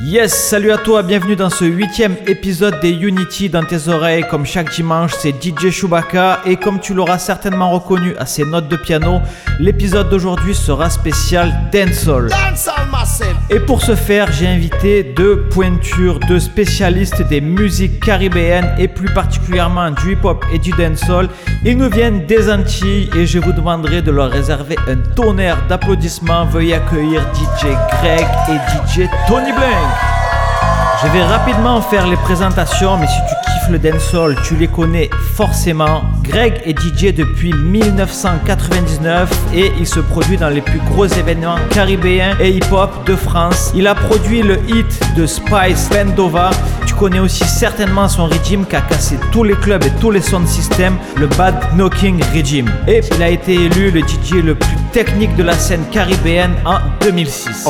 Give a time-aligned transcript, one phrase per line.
[0.00, 4.24] Yes, salut à toi, bienvenue dans ce huitième épisode des Unity dans tes oreilles.
[4.30, 8.68] Comme chaque dimanche, c'est DJ Chewbacca et comme tu l'auras certainement reconnu à ses notes
[8.68, 9.20] de piano,
[9.58, 12.30] l'épisode d'aujourd'hui sera spécial dancehall.
[13.50, 19.12] Et pour ce faire, j'ai invité deux pointures, deux spécialistes des musiques caribéennes et plus
[19.12, 21.28] particulièrement du hip-hop et du dancehall.
[21.64, 26.44] Ils nous viennent des Antilles et je vous demanderai de leur réserver un tonnerre d'applaudissements.
[26.46, 27.66] Veuillez accueillir DJ
[28.00, 29.87] Greg et DJ Tony Blank.
[31.00, 35.08] Je vais rapidement faire les présentations, mais si tu kiffes le dancehall, tu les connais
[35.34, 36.02] forcément.
[36.24, 42.36] Greg est DJ depuis 1999 et il se produit dans les plus gros événements caribéens
[42.40, 43.70] et hip-hop de France.
[43.76, 46.50] Il a produit le hit de Spice Bendova.
[46.84, 50.20] Tu connais aussi certainement son régime qui a cassé tous les clubs et tous les
[50.20, 52.72] sound systems, le Bad Knocking Regime.
[52.88, 56.78] Et il a été élu le DJ le plus technique de la scène caribéenne en
[57.00, 57.68] 2006.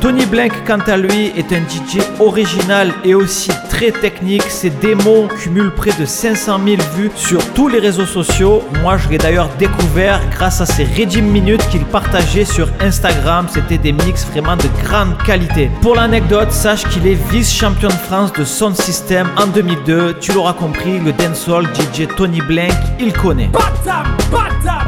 [0.00, 4.42] Tony Blank, quant à lui, est un DJ original et aussi très technique.
[4.42, 8.62] Ses démos cumulent près de 500 000 vues sur tous les réseaux sociaux.
[8.82, 13.46] Moi, je l'ai d'ailleurs découvert grâce à ses Regime Minutes qu'il partageait sur Instagram.
[13.50, 15.70] C'était des mix vraiment de grande qualité.
[15.82, 20.16] Pour l'anecdote, sache qu'il est vice-champion de France de Sound System en 2002.
[20.20, 23.50] Tu l'auras compris, le dancehall DJ Tony Blank, il connaît.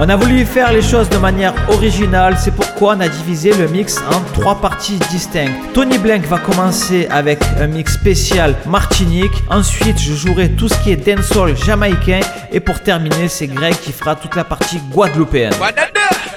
[0.00, 3.66] On a voulu faire les choses de manière originale, c'est pourquoi on a divisé le
[3.66, 5.72] mix en trois parties distinctes.
[5.74, 10.92] Tony Blank va commencer avec un mix spécial Martinique, ensuite je jouerai tout ce qui
[10.92, 12.20] est dancehall jamaïcain
[12.52, 15.54] et pour terminer c'est Greg qui fera toute la partie guadeloupéenne.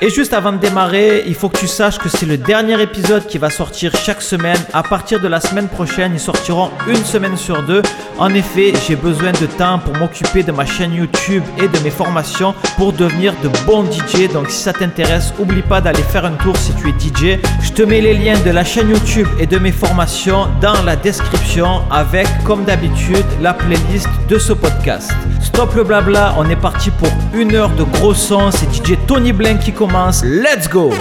[0.04, 3.28] Et juste avant de démarrer, il faut que tu saches que c'est le dernier épisode
[3.28, 4.58] qui va sortir chaque semaine.
[4.74, 7.84] À partir de la semaine prochaine, ils sortiront une semaine sur deux.
[8.18, 11.92] En effet, j'ai besoin de temps pour m'occuper de ma chaîne YouTube et de mes
[11.92, 14.28] formations pour devenir de bons DJ.
[14.34, 17.40] Donc si ça t'intéresse, oublie pas d'aller faire un tour si tu es DJ.
[17.62, 20.96] Je te mets les liens de la chaîne YouTube et de mes formations dans la
[20.96, 25.12] description avec, comme d'habitude, la playlist de ce podcast.
[25.42, 28.52] Stop le blabla, on est parti pour une heure de gros son.
[28.52, 30.24] C'est DJ Tony Blank qui commence.
[30.24, 30.92] Let's go!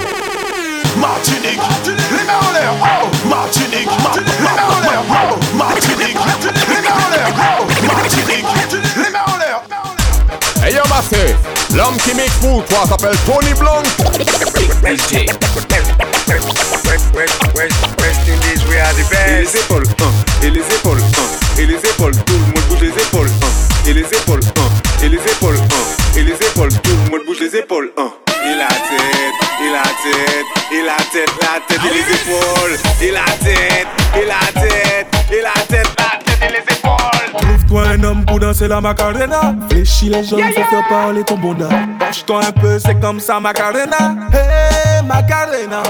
[0.98, 6.82] Martinique, les mains en l'air, oh, Martinique, ma- les mains en l'air, oh, Martinique, les
[6.82, 8.46] mains en l'air, oh, Martinique,
[8.96, 9.62] les mains en l'air.
[10.66, 11.36] Hey yo Massé,
[11.75, 13.82] l'homme qui m'écoute, toi s'appelle Tony Blanc
[19.30, 20.10] Et les épaules, hein,
[20.42, 23.92] et les épaules, hein, et les épaules, tout le monde bouge les épaules, hein, et
[23.92, 24.69] les épaules, hein,
[25.02, 28.12] et les épaules, hein, et les épaules, tout le monde bouge les épaules, hein.
[28.44, 33.16] Il a tête, il a tête, il a tête, la tête et les épaules, il
[33.16, 36.79] a tête, il a tête, il a tête, la tête et les épaules.
[37.70, 39.54] Trouve-toi un homme pour danser la macarena.
[39.70, 41.69] Fléchis les jambes, faut faire parler ton bonda.
[42.00, 44.16] Penche-toi un peu, c'est comme ça, macarena.
[44.32, 45.81] Hey, macarena.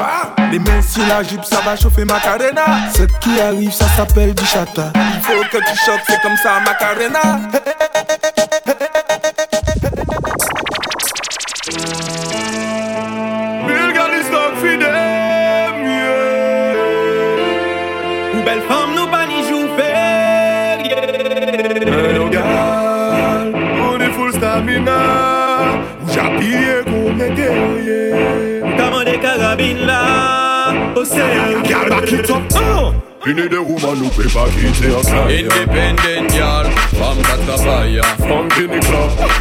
[0.53, 2.65] Les mains sur la jupe, ça va chauffer macarena.
[2.95, 4.93] Ce qui arrive, ça s'appelle du chata.
[4.95, 7.41] Il faut que tu choques, c'est comme ça, macarena.
[14.31, 14.97] Donc fidèle,
[18.35, 19.20] Ou belle femme, nous pas
[24.81, 25.73] full stamina.
[26.03, 28.63] Ou j'habille comme un guerrier.
[28.77, 31.63] Comment des carabines là, au sérieux.
[31.65, 32.43] Gal, back it up.
[32.55, 32.93] Oh!
[33.27, 35.25] Une des woman nous peut pas quitter en ça.
[35.29, 36.67] Independent girl,
[36.99, 38.81] femme katapaya From Guinea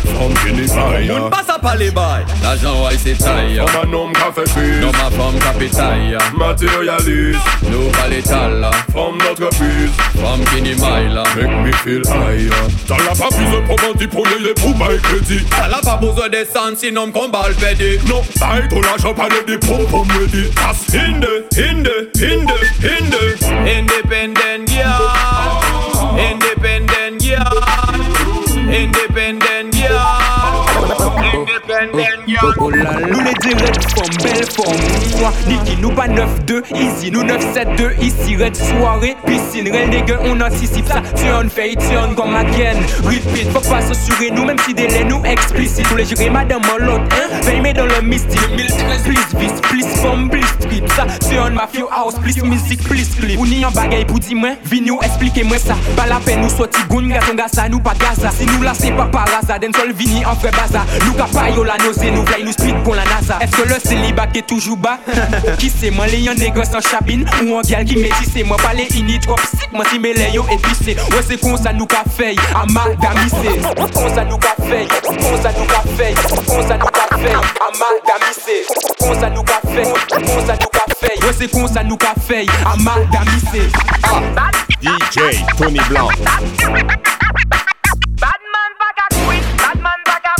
[0.10, 1.30] Club, from Guinea Fire.
[1.30, 2.26] Passe à pas les bails.
[2.42, 7.40] L'argent ouais c'est taille Comme un homme qui fait plus, Non ma femme capitaille matérialiste.
[7.70, 12.50] Nous pas l'étal From notre puce, Femme qui n'y maille make me feel higher.
[12.88, 15.46] T'as la pas plus de proventy pour les pour my crédit.
[15.66, 19.14] Elle a pas besoin de sang sinon qu'on bat le pédé Non, bye ton argent,
[19.14, 20.50] pas de des pom pom ready.
[20.58, 22.52] As hinde, hinde, hinde,
[22.84, 23.20] hinde.
[23.68, 24.49] Independent
[32.42, 34.78] Nous les directs forme, belle forme.
[35.20, 40.40] Moi, Niki, nous pas 9-2 Easy, nous 9-7-2 Ici, red soirée, piscine Real nigga, on
[40.40, 41.02] anticipe ça.
[41.16, 45.86] Turn, fait, turn comme again Repeat, faut pas s'assurer nous Même si délai nous explicite
[45.90, 47.42] Tous les jours, madame en l'autre hein.
[47.42, 48.40] Veille, dans le mystique.
[48.56, 53.38] 1013, please vis, please forme, please trip Ça, turn, mafia house, please music, please clip.
[53.38, 55.76] Ou ni en bagaille pour dire moi Vini ou expliquez-moi ça.
[55.98, 58.30] Pas la peine nous sortir goun, gaton gaza, nous pas gaza.
[58.32, 61.50] Si nous là c'est pas par hasard sol vini en fait bazar Nous ka pa
[61.50, 64.48] yo la nausée, nous v'lay nous speed pour la NASA Est-ce que le célibat est
[64.48, 65.00] toujours bas.
[65.60, 68.88] qui c'est moi, les nègres sans chabine ou un gal qui métisse, moi pas les
[68.98, 70.96] ini trop psych, moi si mes léo épicé.
[71.12, 73.60] Ouais, c'est con ça nous qu'a fait, amalgamisé.
[73.94, 76.14] Con ça nous qu'a fait, con ça nous qu'a fait,
[76.46, 77.34] con ça nous qu'a fait,
[77.68, 78.66] amalgamisé.
[79.00, 81.18] Con ça nous qu'a fait, con ça nous qu'a fait.
[81.24, 83.70] Ouais, c'est con ça nous qu'a fait, amalgamisé.
[84.04, 84.50] Ah,
[84.82, 86.10] DJ Tony Blanc.
[88.20, 90.39] Badman vagabond, badman vagabond,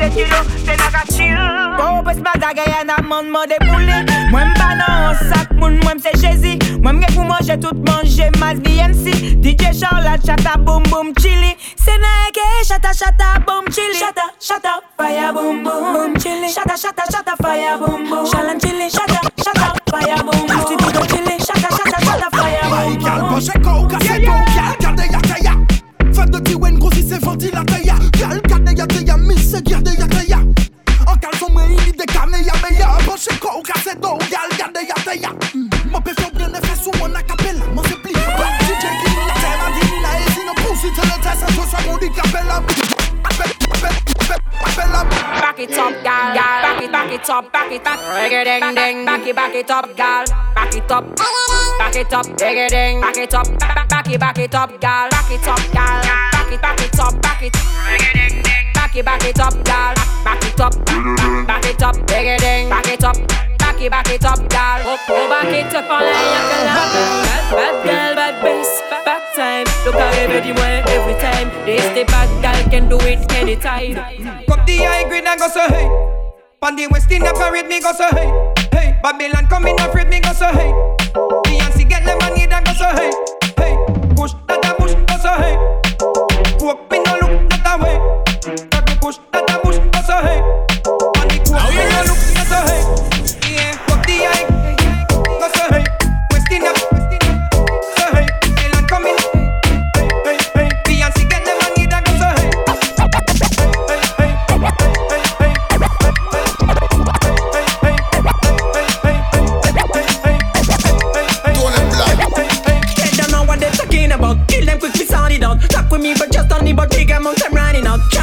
[0.00, 1.38] vagabé de kilo, c'est naga chill.
[1.78, 4.04] Oh, pes badaga y'en a mon mode boulé.
[4.30, 6.58] Moi m'pa nan sac, moun moi c'est Jésus.
[6.82, 9.40] Moi m'ge pour manger tout manger mas BNC.
[9.42, 11.56] DJ Charlotte, chata boom boom chili.
[11.76, 13.98] C'est naike, chata chata boom chili.
[13.98, 16.52] Chata chata fire boom boom boom chili.
[16.52, 18.26] Chata chata chata fire boom boom.
[18.26, 20.60] Chalan chili, chata chata fire boom boom.
[20.60, 23.04] Studio chili, chata chata chata fire boom boom.
[23.04, 25.54] Gal branche ko, kase ko, gal garde ya kaya
[26.12, 27.79] Femme de Tiwen, grossi c'est ventilateur
[29.62, 30.38] teya, miss garde ya
[31.06, 35.30] En caleçon moi il de caméya meya Branche ko, kase do, gal garde ya teya
[35.90, 39.58] Mon pe fait bien effet sous mon acapella Mon se plie, DJ qui la terre
[39.58, 42.62] m'a dit la et sinon poursuite le test Ça soit mon dit capella
[45.40, 46.34] Back it up, gal.
[46.34, 47.98] Back it, back it up, back it up.
[48.14, 49.04] Reggae ding ding.
[49.04, 50.24] Back it, back it up, gal.
[50.54, 51.16] Back it up.
[51.78, 53.00] Back it up, reggae ding.
[53.00, 55.10] Back it up, back, back it, back it up, gal.
[55.10, 56.02] Back it up, gal.
[56.32, 58.19] Back it, back it up, back it.
[58.92, 59.04] Reggae ding ding.
[59.04, 59.94] Back it, back it up, gal.
[60.24, 60.74] Back it up,
[61.46, 62.68] back it up, reggae ding.
[62.68, 63.16] Back it up.
[63.58, 64.80] Back it, back it up, gal.
[64.84, 66.58] Oh, oh, back it up on like a
[67.24, 69.66] Bad, bad girl, bad bass, bad time.
[69.84, 71.48] Look how every way, every time.
[71.64, 73.94] This the bad girl can do it anytime.
[74.46, 75.86] Cup the high grade and go so hey.
[76.60, 78.28] Pan the West Indian parade me go so hey.
[78.72, 80.72] Hey, Babylon coming afraid me go so hey.
[81.46, 83.12] Beyonce get the money and go so hey.
[83.56, 83.76] Hey,
[84.16, 85.56] push that a push go so hey.
[86.58, 86.99] Coke me
[90.22, 90.40] hey.
[90.86, 92.19] On the coke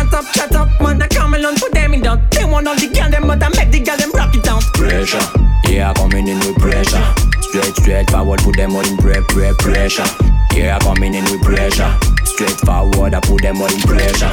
[0.07, 1.01] Shut up, shut up, man.
[1.01, 2.25] I come along, put them in down.
[2.31, 4.62] They want all the girl them, but I make the girl them rock it down.
[4.71, 5.19] Pressure,
[5.68, 7.04] yeah, coming in with pressure.
[7.42, 10.07] Straight, straight forward, put them all in pre, pre, pressure.
[10.56, 11.92] Yeah, coming in with pressure.
[12.24, 14.31] Straight forward, I put them all in pressure.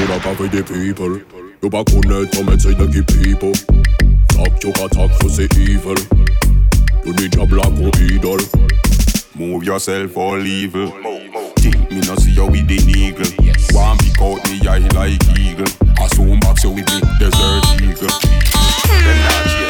[0.00, 1.22] You not cover the people.
[1.62, 3.54] You back on it, come and say the key people.
[4.34, 5.94] Talk you can talk for say evil.
[7.06, 8.42] You need your black or idol.
[9.38, 10.90] Move yourself all evil.
[11.62, 13.55] Think me no see you with the eagle.
[13.72, 15.66] One pick out me eye like eagle.
[16.02, 18.10] Assume back so with the desert eagle.
[19.04, 19.65] Them not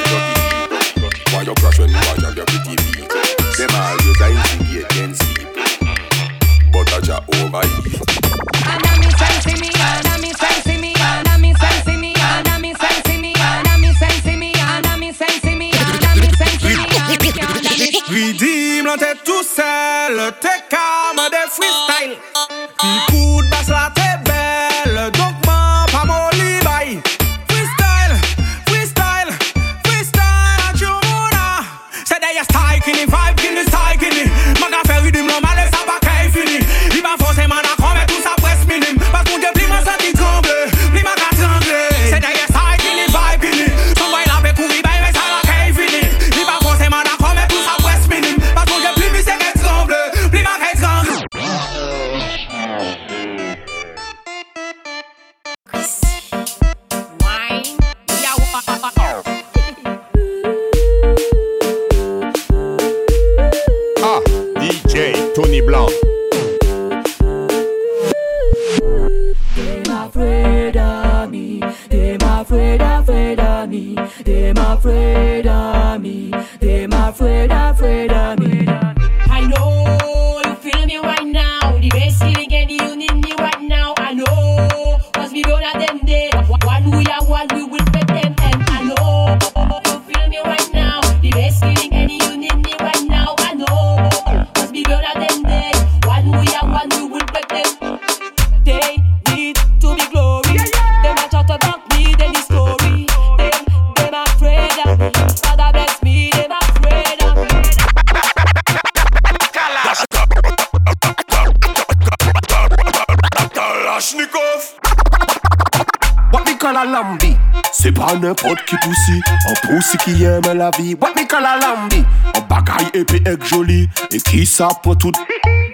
[117.72, 122.02] Se pa nepot ki pousi, an pousi ki yeme la vi Wap mi kala lambi,
[122.34, 123.84] an bagay epi ek joli.
[124.10, 125.16] E ki sa pou tout,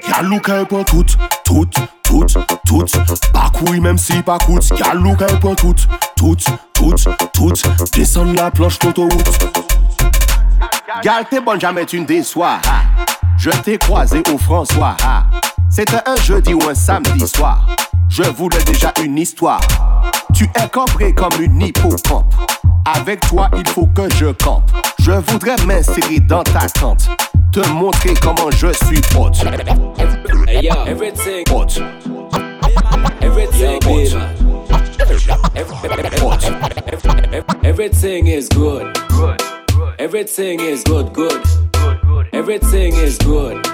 [0.09, 1.69] yalou ke pou tout Tout,
[2.03, 2.27] tout,
[2.67, 2.87] tout,
[3.33, 6.37] bakouy mem si bakout Yalou ke pou tout, tout,
[6.73, 6.97] tout,
[7.33, 7.53] tout.
[7.97, 9.62] Desan la plosh koto wout
[11.03, 12.59] Gal, t'es bonne, jamais tu ne déçois.
[13.39, 14.97] Je t'ai croisé au François.
[15.71, 17.67] C'était un jeudi ou un samedi soir.
[18.09, 19.61] Je voulais déjà une histoire.
[20.35, 22.35] Tu es cambré comme une hippocampe.
[22.85, 24.71] Avec toi, il faut que je campe.
[24.99, 27.09] Je voudrais m'insérer dans ta tente.
[27.53, 29.31] Te montrer comment je suis hot.
[30.47, 31.45] Hey yo, everything,
[33.23, 33.85] everything,
[37.65, 39.62] everything is good.
[40.03, 41.41] Everything is good, good.
[41.75, 42.27] Good good.
[42.33, 43.65] Everything is good.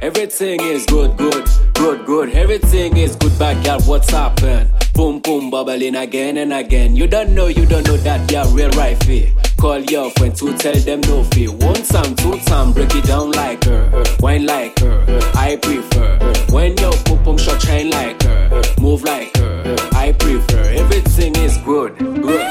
[0.00, 2.30] Everything is good, good, good, good.
[2.30, 3.78] Everything is good, bad girl.
[3.80, 4.70] What's happened?
[4.94, 6.96] Boom, boom, bubbling again and again.
[6.96, 9.30] You don't know, you don't know that you're real right here.
[9.58, 11.52] Call your friend to tell them no fear.
[11.52, 14.04] One time, two time, break it down like her.
[14.20, 15.04] Wine like her.
[15.34, 16.35] I prefer.
[16.50, 18.62] When your pum pum shot shine like her.
[18.80, 19.76] Move like her.
[19.92, 20.62] I prefer.
[20.82, 22.42] Everything is good, good, good,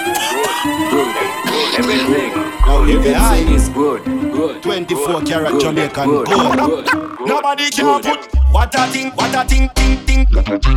[0.91, 1.15] good.
[1.79, 2.31] Everything.
[2.67, 4.61] Everything is good, good.
[4.63, 6.85] 24 karat Jamaican good, gold.
[6.85, 7.27] good.
[7.27, 10.25] Nobody can put what a thing, what a thing, ting, ting.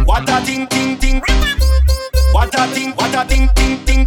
[0.07, 1.23] What a thing, ting, ting.
[2.33, 4.07] What a thing, what a thing, ting, ting.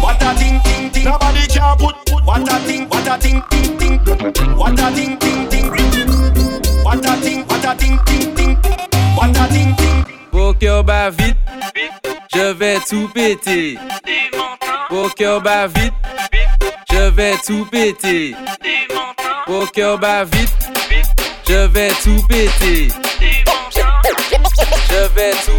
[0.00, 1.04] What a thing, ting, ting.
[1.04, 3.98] Nobody can put what a thing, what a thing, ting, ting.
[4.56, 5.93] What a thing, ting, ting.
[10.32, 11.36] Vos cœurs bat vite,
[12.34, 13.78] je vais tout péter.
[14.90, 15.94] Vos cœurs bat vite,
[16.92, 18.34] je vais tout péter.
[19.46, 20.50] Vos cœurs bat vite,
[21.48, 22.88] je vais tout péter.
[24.90, 25.52] Je vais tout,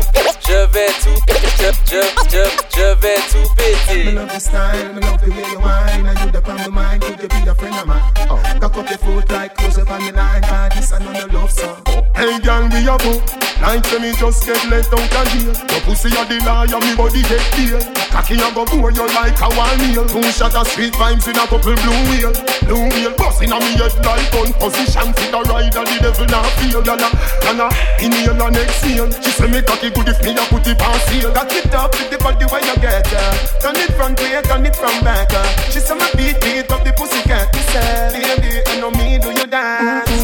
[0.47, 1.19] je vais tout,
[1.57, 2.43] je, je, je,
[2.77, 4.11] je vais tout Me péter.
[4.11, 7.01] love the style, me love the way you whine And you the on the mind,
[7.01, 8.01] could you be a friend of mine?
[8.29, 8.39] Oh.
[8.59, 12.04] Cock up your foot like close up on the line Cause this another love song
[12.15, 13.19] Hey girl, we a go.
[13.59, 15.51] Like say me just get let out of jail.
[15.51, 17.75] Your pussy a the liar, me body get deal.
[18.07, 20.07] Cocky a go bore you like a one meal.
[20.07, 22.31] Two shot of sweet vibes in a couple blue wheel.
[22.63, 25.11] Blue wheel busting on me head like gun position.
[25.11, 26.79] Fit a ride and the devil not feel.
[26.87, 27.11] Yana,
[27.43, 27.67] yana,
[27.99, 29.11] inhale and exhale.
[29.19, 31.35] She say me cocky good if me a put it on seal.
[31.35, 33.35] Cock it up with the body where you get uh.
[33.59, 35.31] Turn it front way, turn it from back.
[35.67, 39.19] She say me beat, beat up the pussy cat She say, baby, I know me
[39.19, 40.14] do you dance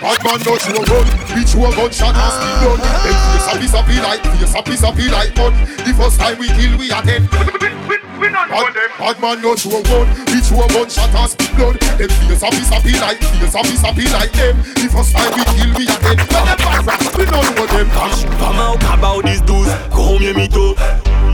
[0.00, 2.78] bad man no show gun, bitch you a gunshot and speed gun.
[3.04, 4.22] Them face a like,
[4.64, 5.52] face a be like gun.
[5.84, 7.28] The first time we kill we are dead.
[7.30, 9.54] Bad, bad man no
[10.26, 11.12] bitch a gunshot
[11.56, 11.76] blood.
[11.98, 13.92] Them face a be like, face a
[14.32, 14.56] them.
[14.74, 16.18] The first time we kill we are dead.
[17.18, 17.88] We don't know them.
[18.38, 20.74] Comment au cabao 10 12 Combien mytho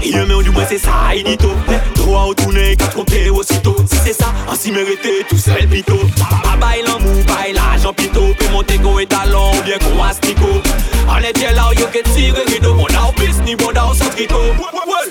[0.02, 1.50] Et mais du moins c'est ça Edito
[1.94, 5.98] Droit au tourné qu'à tromper aussitôt Si c'est ça ainsi mérité tout seul pito
[6.42, 10.02] Pas bail en mou bail l'argent pito Peut monter go et talon ou bien qu'on
[10.02, 10.62] astico
[11.08, 13.86] On est bien là yo que tire rideau Bon là au piste ni bon là
[13.86, 14.36] au centrito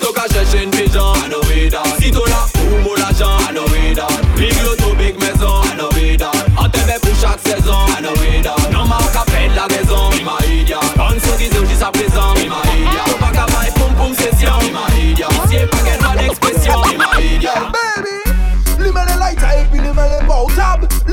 [0.01, 3.53] Stock à chercher une pigeon I know it all Sito là ou mon l'argent I
[3.53, 7.39] know it all Big loto big maison I know it all En TV pour chaque
[7.45, 10.79] saison I know it all Non ma au café de la raison Mi ma idia.
[10.95, 13.03] Sponsorisé jusqu'à présent Mi ma idia.
[13.05, 15.27] Faut pas qu'à maille poum poum session Mi ma idia.
[15.45, 17.02] Ici est pas qu'elle voit d'expression Mi ma idia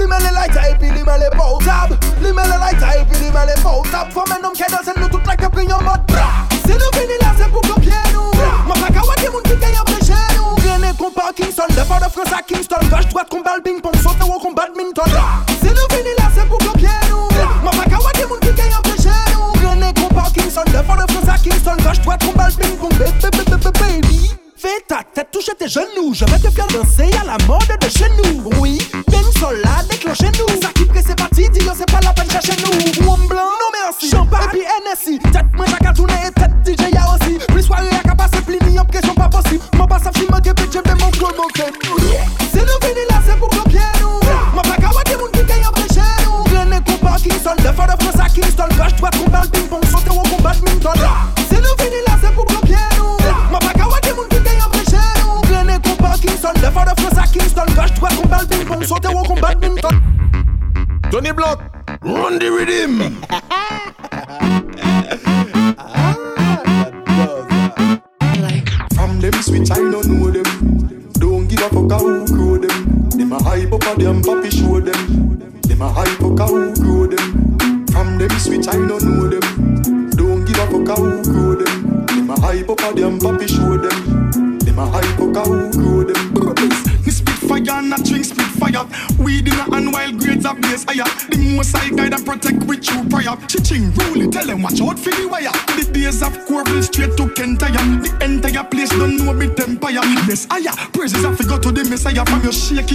[0.01, 4.45] portable Limele lighter et puis limele portable Limele lighter et puis limele portable Faut un
[4.47, 7.20] homme qui danse nous toute la capri en mode bras Si nous finit là c'est
[7.20, 7.20] pour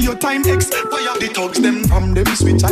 [0.01, 1.15] your time expire.
[1.19, 2.63] The thugs them from them switch,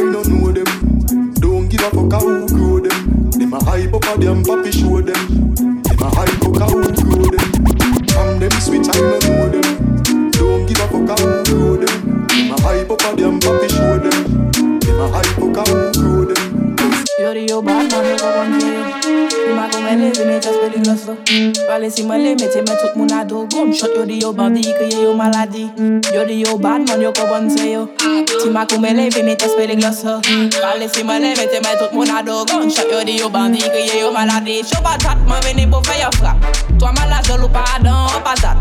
[22.67, 25.69] men tout moun a do Gom shot yo di yo bandi, kriye yo maladi.
[26.13, 27.87] Yo di yo bad man yo kobon se yo.
[27.97, 30.19] Ti ma kou me leve, me tespe le glos ho
[30.61, 33.29] Pale si me leve, te men tout moun a do Gom shot yo di yo
[33.29, 34.63] bandi, kriye yo maladi.
[34.63, 36.37] Choba man veni pou fe yo frap
[36.79, 38.57] Twa mala jolou pa adan, an patat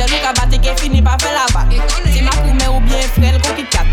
[0.00, 3.04] Jelou ka bati ke fini pa fe la bat Ti ma kou me ou bien
[3.14, 3.86] frel kon ki kat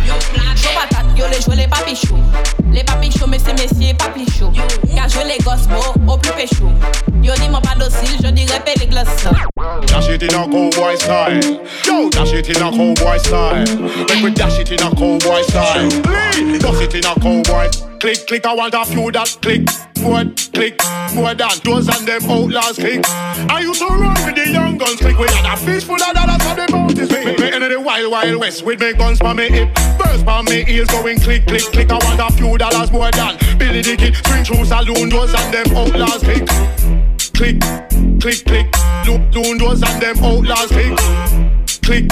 [0.56, 2.18] Choba dratman yo les joue les papichous.
[2.72, 4.52] Les papi chou, mais messieurs papi chou.
[4.96, 6.66] Car je les gosse beau, au plus pécho.
[7.24, 9.28] Yo dis mon pas docile, je dirais pas les glaces.
[9.58, 11.42] Dash it in a cowboy style.
[11.84, 13.66] Yo, dash it in a cowboy style.
[14.06, 15.90] Make we dash it in a cowboy style.
[15.90, 17.68] Dash it in a cowboy.
[18.00, 19.68] Click, click, I want a few that click.
[19.98, 20.80] Forward, click,
[21.16, 23.02] more than those and them outlaws click.
[23.50, 25.18] I used to run with the young guns click.
[25.18, 27.10] We had a fish full of dollars for the bounties.
[27.10, 29.74] Me, me in the wild, wild west with me guns for me hip.
[29.98, 31.90] Burst for me ears going click, click, click.
[31.90, 34.16] I want a few dollars more than Billy the Kid.
[34.22, 36.46] Swing through saloon doors and them outlaws click.
[37.34, 37.58] Click,
[38.20, 38.68] click, click.
[39.06, 40.98] Look, loon doors and them outlaws click.
[41.82, 42.10] Click,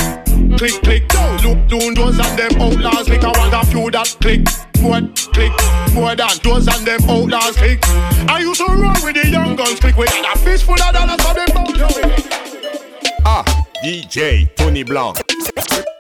[0.57, 1.13] click, click.
[1.43, 3.23] Look, loon doors and them outlaws click.
[3.23, 4.47] I want a few that click.
[4.81, 5.01] More,
[5.33, 5.51] click,
[5.93, 7.79] more than those and them outlaws click.
[8.29, 9.97] I used to run with the young guns click.
[9.97, 12.25] We had a fish full of dollars for them bounties.
[13.25, 13.43] Ah,
[13.83, 15.13] DJ Tony Blanc.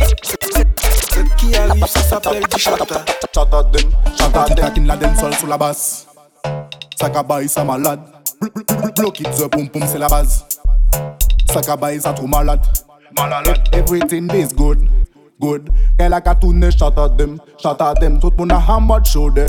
[0.01, 2.85] Ce qui arrive, ça s'appelle du chata.
[3.33, 4.55] Chata dem, chata dem.
[4.55, 6.07] Taquine la dancehall sous la basse.
[6.99, 8.14] Sakabaï, ça malade.
[8.41, 10.43] Bl- bl- bl- Block it, the pum pum, c'est la base.
[11.51, 12.59] Sakabaï, ça trop malade.
[13.17, 13.59] Malade.
[13.73, 14.87] Everything is good.
[15.41, 15.69] Good.
[15.99, 18.19] Like a tune, shout at them, shout at them.
[18.19, 19.45] Tout moun a hammer, show de.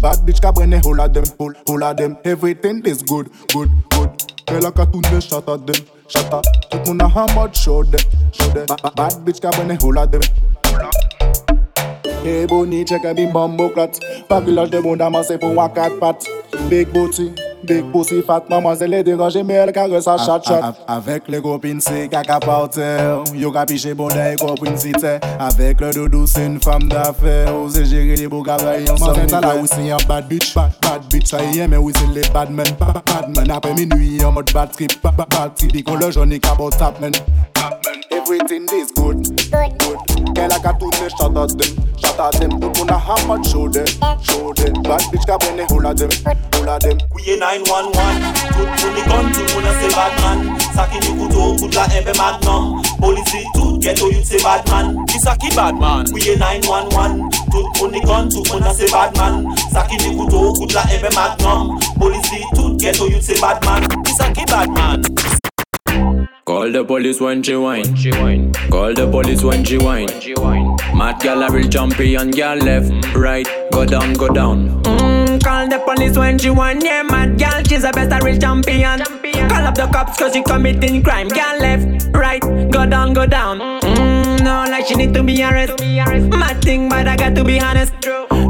[0.00, 2.16] Bad bitch ka brene, whole of them, whole, whole of them.
[2.24, 4.10] Everything is good, good, good.
[4.50, 6.44] Like a tune, shout at them, shout at.
[6.70, 7.98] Tout moun a hammer, show de,
[8.32, 8.64] show de.
[8.66, 10.22] Ba- ba- Bad bitch ka brene, whole of them.
[12.24, 13.90] Hey Bonnie, check a bim bambo clat
[14.28, 16.26] Pas village de monde amassé pour un quatre pattes
[16.68, 20.74] Big booty, Dès que si fat, mademoiselle est dérangée, mais elle caresse sa chat chat.
[20.86, 23.24] Avec les copines, c'est caca par terre.
[23.34, 25.18] Yo capiché bon d'ailleurs, copine cité.
[25.38, 27.54] Avec le doudou, c'est une femme d'affaires.
[27.56, 29.20] Osez gérer les beaux cavaliers ensemble.
[29.20, 30.54] Mademoiselle, là où c'est un bad bitch.
[30.54, 32.66] Bad, bad bitch, ça y est, mais où c'est les bad men.
[32.78, 34.92] Bad bad men, après minuit, en mode bad trip.
[35.02, 37.12] Bad bad trip, picolage, on est cabot tap men.
[37.54, 37.87] Tap men.
[38.28, 40.34] Everything is good, good, good.
[40.36, 42.60] Girl like a tune, shout at them, shout at them.
[42.60, 43.88] Tout moun a hammer, show them,
[44.20, 44.82] show them.
[44.84, 46.10] Bad bitch ka brene, whole of them,
[46.52, 46.98] whole of them.
[47.08, 47.96] Kouye 911
[48.52, 51.74] Tout moun ni gun, tout moun oh, an se badman Sa ki ni koutou, kout
[51.74, 52.82] la ebe magnum.
[53.00, 56.04] Polisi tout, ghetto youth se badman Ki sa ki badman?
[56.12, 60.16] Kouye 911 Tout moun ni gun, tout moun oh, an se badman Sa ki ni
[60.20, 61.78] koutou, kout la ebe magnum.
[61.96, 65.00] Polisi tout, ghetto youth se badman Ki sa ki badman?
[66.48, 67.84] Call the police when she whine.
[68.70, 70.08] Call the police when she whine.
[70.96, 74.82] Mad gal a real champion, gal left, right, go down, go down.
[74.84, 78.38] Mm, call the police when she want, yeah, mad girl, she's the best a real
[78.38, 79.00] champion.
[79.50, 81.28] Call up the cops cause she committing crime.
[81.28, 83.60] Girl left, right, go down, go down.
[83.82, 84.17] Mm,
[84.48, 85.80] no, like she need to be arrested.
[86.30, 87.92] Mad thing, but I got to be honest.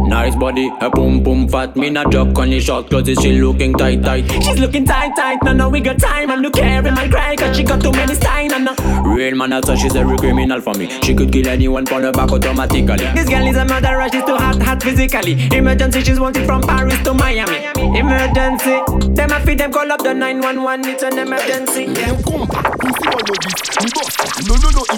[0.08, 1.76] Nice body, a boom boom fat.
[1.76, 4.30] Me not joke on the short clothes, she looking tight tight.
[4.44, 6.30] She's looking tight, tight, no, no, we got time.
[6.30, 8.52] And look Carrie might cry cause she got too many signs.
[8.52, 8.74] And no.
[9.04, 10.88] Real man, I thought she's a real criminal for me.
[11.02, 13.04] She could kill anyone from the back automatically.
[13.18, 15.34] This girl is a murderer, she's too hot, hot physically.
[15.56, 17.58] Emergency, she's wanted from Paris to Miami.
[17.98, 18.76] Emergency,
[19.14, 21.84] them a feed them call up the 911, it's an emergency.
[22.00, 22.18] Yeah.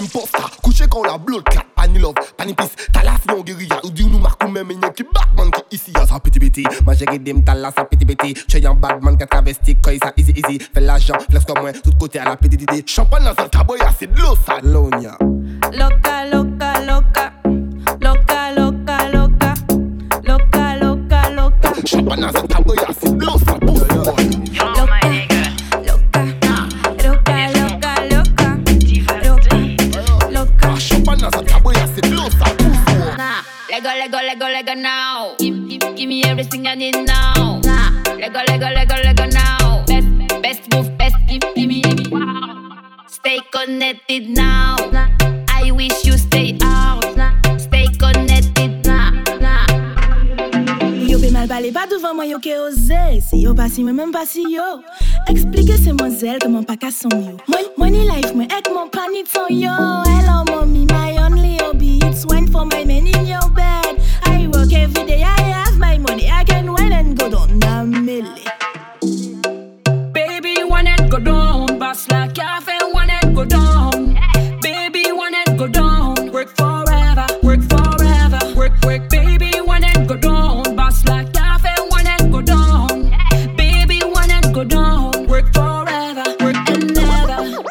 [0.01, 2.75] Imposter Couché quand la blood clot, pani love, pani peace.
[2.91, 6.19] Talas non guérilla, ou di nou markou men menye ki Batman ki isi ya sa
[6.19, 9.97] piti piti Ma jere dem talas sa piti piti Che yon badman ki travesti, koy
[10.03, 10.59] sa easy easy.
[10.59, 13.85] Fè l'argent, flex comme moi, tout côté à la piti titi Champagne dans un caboya,
[13.87, 15.17] ah, c'est de l'eau ça, l'onia
[15.71, 17.33] Loca, loca, loca.
[18.01, 19.53] Loca, loca, loca.
[20.23, 21.73] Loca, loca, loca.
[21.85, 24.40] Champagne dans un caboya, ah, c'est de l'eau ça, pousse
[34.61, 35.35] Lego, now.
[35.39, 37.59] Give, give, give me everything I need now.
[38.05, 39.83] Lego, Lego, Lego, Lego now.
[39.87, 40.07] Best,
[40.43, 42.21] best move, best give, give me, give me.
[43.07, 44.75] Stay connected now.
[45.49, 47.01] I wish you stay out.
[47.59, 49.23] Stay connected now.
[51.09, 54.11] Yo pe mal pale pa devan mwen yo ke oze Si yo pasi mwen men
[54.13, 54.83] pasi yo
[55.27, 57.35] Explike se mwen zel keman pa ka son yo
[57.77, 59.73] Mwen, ni life mwen ek mwen panit son yo
[60.05, 63.80] Hello mommy, my only hobby It's wine for my men in your bed
[64.81, 68.45] every day, I have my money I can wine and go down a milli
[70.13, 71.79] Baby, one and go down.
[71.79, 74.17] Boss like cafe, one and go down.
[74.61, 76.31] Baby, one and go down.
[76.31, 78.39] Work forever, work forever.
[78.55, 80.75] Work, work, baby, one and go down.
[80.75, 82.87] Boss like cafe, one and go down.
[83.55, 85.27] Baby, one and go down.
[85.27, 87.63] Work forever, work and never.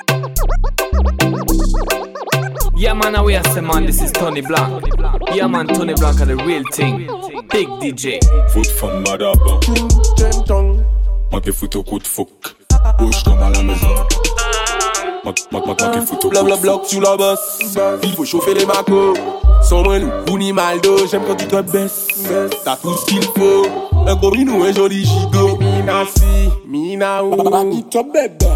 [2.76, 4.82] Yeah, man, I wear say, man, this is Tony Blanc.
[5.32, 7.06] Yeah, man, Tony Blanc are the real thing.
[7.50, 8.18] Big DJ.
[8.50, 9.60] Foot from Madaba.
[10.16, 10.84] Ten tongue.
[11.30, 12.28] Manqué foot au coup de fouc.
[12.98, 13.94] Bouge comme à la maison.
[15.24, 17.60] Manqué foot au Bla bla bloc sur la bosse.
[18.02, 19.16] Il faut chauffer les macos.
[19.62, 21.06] Sans moi, nous, ni maldo.
[21.08, 22.08] J'aime quand tu te baisses.
[22.64, 23.66] T'as tout ce qu'il faut.
[24.06, 25.58] Un gros minou, un joli gigot.
[25.58, 27.70] Mina si, mina ou.
[27.70, 28.46] Qui te bébé.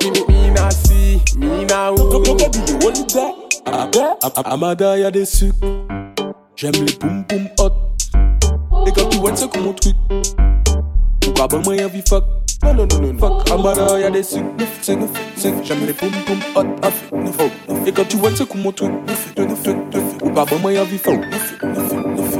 [0.00, 3.39] Mimi, mina si, mina ou.
[4.44, 5.54] Amada, y'a des sucres.
[6.56, 7.72] J'aime les poum poum hot.
[8.84, 9.96] Les vois c'est comme mon truc.
[11.26, 12.24] Ou pas bon, moi, y'a vie fuck.
[12.62, 13.50] Non, non, non, non, fuck.
[13.50, 14.44] Amada, y'a des sucres.
[14.82, 16.64] J'aime les poum poum hot.
[17.84, 18.92] Les vois c'est comme mon truc.
[20.22, 21.20] Ou pas bon, moi, y'a vie fuck.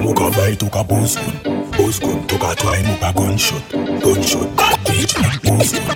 [0.00, 1.34] Mou ka vay tou ka bozgon
[1.76, 3.60] Bozgon tou ka tway mou pa gunshot
[4.00, 5.90] Gunshot Bozgon Bozgon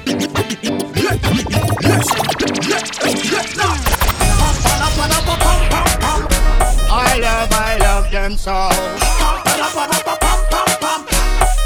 [7.45, 8.53] love, I love them so.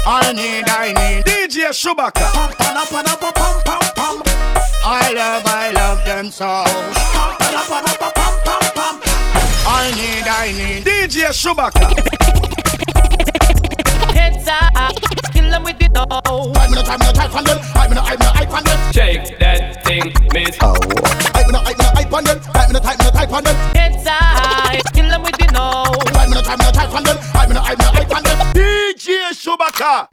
[0.05, 2.25] I need, I need DJ Shubaka.
[4.83, 6.63] I love, I love them so.
[9.67, 11.89] I need, I need DJ Shubaka.
[14.13, 14.95] Heads up,
[15.31, 16.57] kill them with it all.
[16.57, 17.59] I'm in a time, in a time, from them.
[17.75, 18.91] I'm in a, I'm in a hype on them.
[18.91, 20.57] Shake that thing, miss.
[20.61, 20.75] Oh.
[21.35, 22.39] I'm in a, I'm in a hype on them.
[22.55, 23.78] I'm in a time, in a type on them.
[25.69, 26.08] sao
[29.19, 30.07] DJ Shubaka.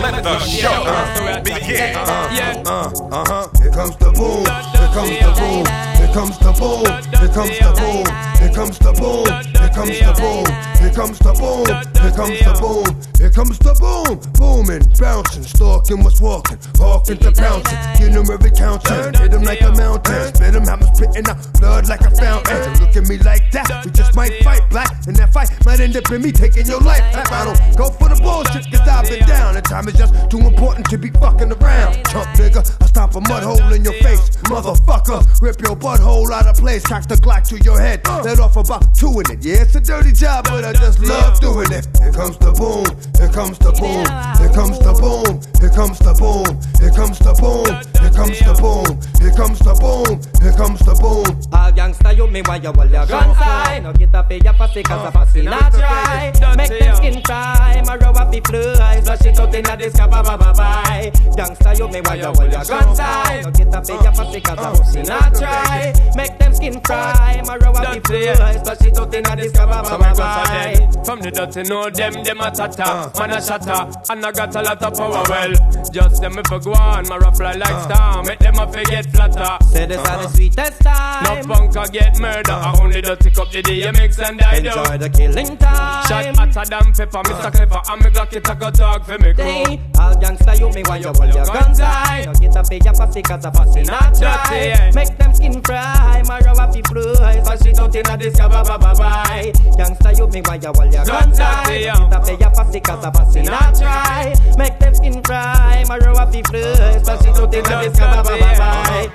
[0.00, 1.96] Let the show begin.
[1.96, 3.48] Uh, uh-huh.
[3.60, 4.44] Here comes the boom.
[4.74, 5.66] Here comes the boom.
[5.98, 6.86] Here comes the boom.
[7.18, 8.28] Here comes the boom.
[8.38, 9.26] Here comes the boom.
[9.58, 10.68] Here comes the boom.
[10.78, 11.66] Here comes the boom.
[11.98, 13.00] Here comes the boom.
[13.18, 14.18] Here comes the boom.
[14.38, 17.78] Booming, bouncing, stalking, what's walking, hawking to pouncing.
[18.00, 19.14] You know every counting.
[19.14, 20.34] Hit him like a mountain.
[20.34, 22.66] Spit him, hammer spitting out blood like a I found X.
[22.66, 23.84] Don't look at me like that.
[23.84, 26.80] We just might fight black, and that fight might end up in me taking your
[26.80, 27.04] life.
[27.14, 29.56] I don't go for the bullshit, cause I've been down.
[29.56, 31.94] And time is just too important to be fucking around.
[32.08, 34.30] Chump nigga, I stop a mud hole in your face.
[34.48, 36.82] Motherfucker, rip your butthole out of place.
[36.84, 38.00] Cock the Glock to your head.
[38.24, 39.44] Let off about two in it.
[39.44, 41.86] Yeah, it's a dirty job, but I just love doing it.
[42.00, 42.88] Here comes the boom,
[43.20, 44.08] here comes the boom,
[44.40, 47.68] here comes the boom, here comes the boom, here comes the boom,
[48.00, 51.28] here comes the boom, here comes the boom, here comes the boom.
[51.52, 54.82] All gangsta you me why you hold your guns high No get up your pussy
[54.82, 59.38] cause a pussy not dry Make them skin cry, my up the fly Flush it
[59.38, 61.12] out inna the sky, bye bye bye.
[61.36, 64.58] Gangsta you me why you hold your guns high No get up your pussy cause
[64.58, 68.98] a pussy oh, not dry Make them skin cry, my up the fly Flush it
[68.98, 70.14] out inna the sky, bye bye bye.
[70.14, 73.10] bye From the dirty know them, them a tata uh.
[73.18, 75.52] Man a shatter, and I got a lot of power well.
[75.90, 77.82] Just them if I go on, my rough fly like uh.
[77.82, 78.22] star.
[78.24, 79.64] Make them a forget flatter.
[79.66, 81.46] Say this are the sweetest time.
[81.46, 82.52] No punk a get murder.
[82.52, 86.06] I only do tick up the DMX and I do Enjoy the killing time.
[86.06, 87.52] Shot hotter than pepper, Mr.
[87.52, 87.82] Clever.
[87.90, 89.32] And me Glock it a go talk for me.
[89.32, 92.66] Day, crew all gangsta you me why you hold your guns high No get up
[92.70, 96.82] your pussy cause a pussy not dry Make them skin fry, my row up the
[96.82, 100.56] fly Flush it out inna the sky, bye bye bye bye Gangsta you me why
[100.56, 104.34] you hold your guns high No get up your pussy cause a pussy not dry
[104.56, 108.22] Make them skin fry, my row up the fly Flush it out inna the sky,
[108.22, 109.08] bye bye bye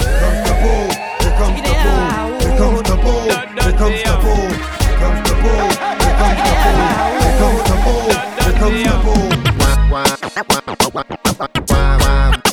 [1.10, 2.38] bye Here comes the boom.
[2.40, 3.26] Here comes the boom.
[3.58, 4.54] Here comes the boom.
[4.84, 5.74] Here comes the boom.
[5.74, 6.38] Here comes
[6.84, 7.18] the boom.
[7.18, 8.12] Here comes the boom.
[8.40, 9.34] Here comes the boom.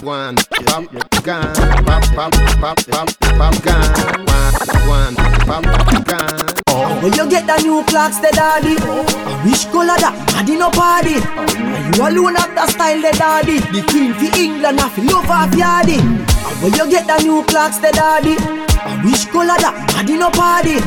[0.03, 4.27] One, pop gun, pop, pop, pop, pop, pop gun,
[4.89, 6.60] one, pop gun.
[6.71, 8.77] Where you get the new Clarks, the daddy?
[8.79, 11.19] I wish color that, daddy no party.
[11.97, 13.59] You alone have the style, the daddy.
[13.75, 15.99] The queen for England, I feel love of yardy.
[16.63, 18.37] Where you get the new Clarks, the daddy?
[18.39, 20.79] I wish color that, daddy no party.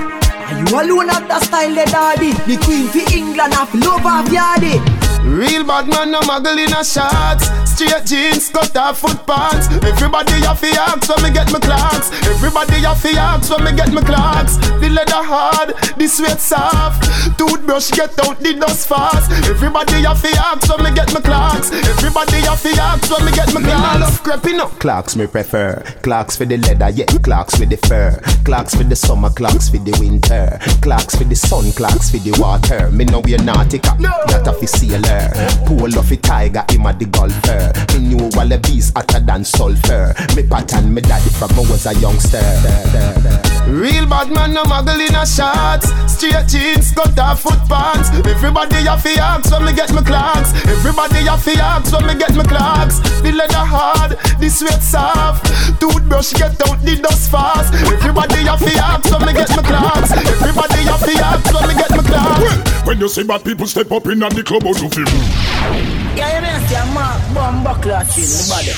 [0.54, 2.32] You alone have that style, the daddy.
[2.48, 4.80] The queen for England, have love of yardy.
[5.24, 7.63] Real bad man, no muggle in a shots.
[7.74, 9.66] Straight jeans, cut off foot pants.
[9.84, 12.12] Everybody have to ask when me get my Clarks.
[12.30, 14.58] Everybody have to ask when me get my Clarks.
[14.58, 17.02] The leather hard, the sweat soft.
[17.38, 19.32] Toothbrush get out the dust fast.
[19.50, 21.72] Everybody have to ask when me get my Clarks.
[21.72, 24.00] Everybody have to ask when me get my Clarks.
[24.02, 24.72] love creeping up.
[24.80, 25.82] Clarks me prefer.
[26.04, 27.06] Clarks for the leather, yeah.
[27.24, 28.20] Clarks for the fur.
[28.46, 30.60] Clarks for the summer, Clarks for the winter.
[30.82, 32.92] Clarks for the sun, Clarks for the water.
[32.92, 35.34] Me know we're nautica, that a fi sailor.
[35.66, 37.63] Pull off a tiger, him a the golfer.
[37.94, 40.14] Me knew wallabies hotter than sulfur.
[40.36, 42.42] Me pattern me daddy from I was a youngster.
[43.68, 45.94] Real bad man, no muggle in a shots.
[46.12, 48.10] Straight jeans, cut off foot pants.
[48.28, 50.52] Everybody have to ask when me get my Clarks.
[50.68, 53.00] Everybody have to ask when me get my Clarks.
[53.22, 55.46] The leather hard, the sweat soft.
[55.80, 57.74] Toothbrush get out the dust fast.
[57.74, 60.12] Everybody have to ask when me get my Clarks.
[60.12, 62.88] Everybody have to ask when me get my Clarks.
[62.88, 66.03] When you see bad people step up in at the club, how you feel?
[66.16, 68.74] Yeah, you may see a mark bomb buckler chin the body.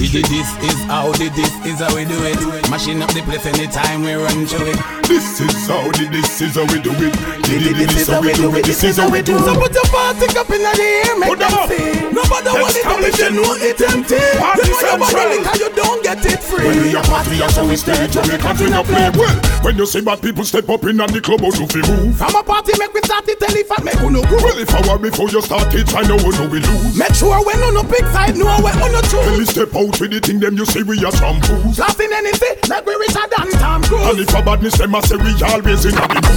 [0.00, 2.40] Did this is how did this is how we do it.
[2.70, 4.80] Mashing up the place anytime we run through it.
[5.04, 7.12] This is how the this is how we do it.
[7.44, 8.64] Did this is how we do it.
[8.64, 9.44] This is how we do it.
[9.44, 9.60] So it.
[9.60, 11.68] put your party up in the air, make Put them them up.
[11.68, 11.92] see.
[12.16, 14.22] Nobody want it up if you know it empty.
[14.40, 15.36] Party You know your body central.
[15.36, 16.64] because you don't get it free.
[16.64, 18.08] When we a party, that's how we stay.
[18.08, 19.12] Jamaican we no play.
[19.12, 21.84] Well, when you see bad people step up in at the club, how you feel
[21.84, 22.16] move?
[22.16, 24.40] From a party, make we start it, tell if I make you no groove.
[24.42, 26.16] Well, if I were before you start it, I know
[26.46, 26.98] no we lose.
[26.98, 29.38] Make sure when on no big side, know where on no When true.
[29.38, 31.78] we step out with the thing, them you see we are shampoos.
[31.78, 34.06] Laughing anything, like we richer than Tom Cruise.
[34.06, 36.36] And if a badness, them a say we always in a the mood.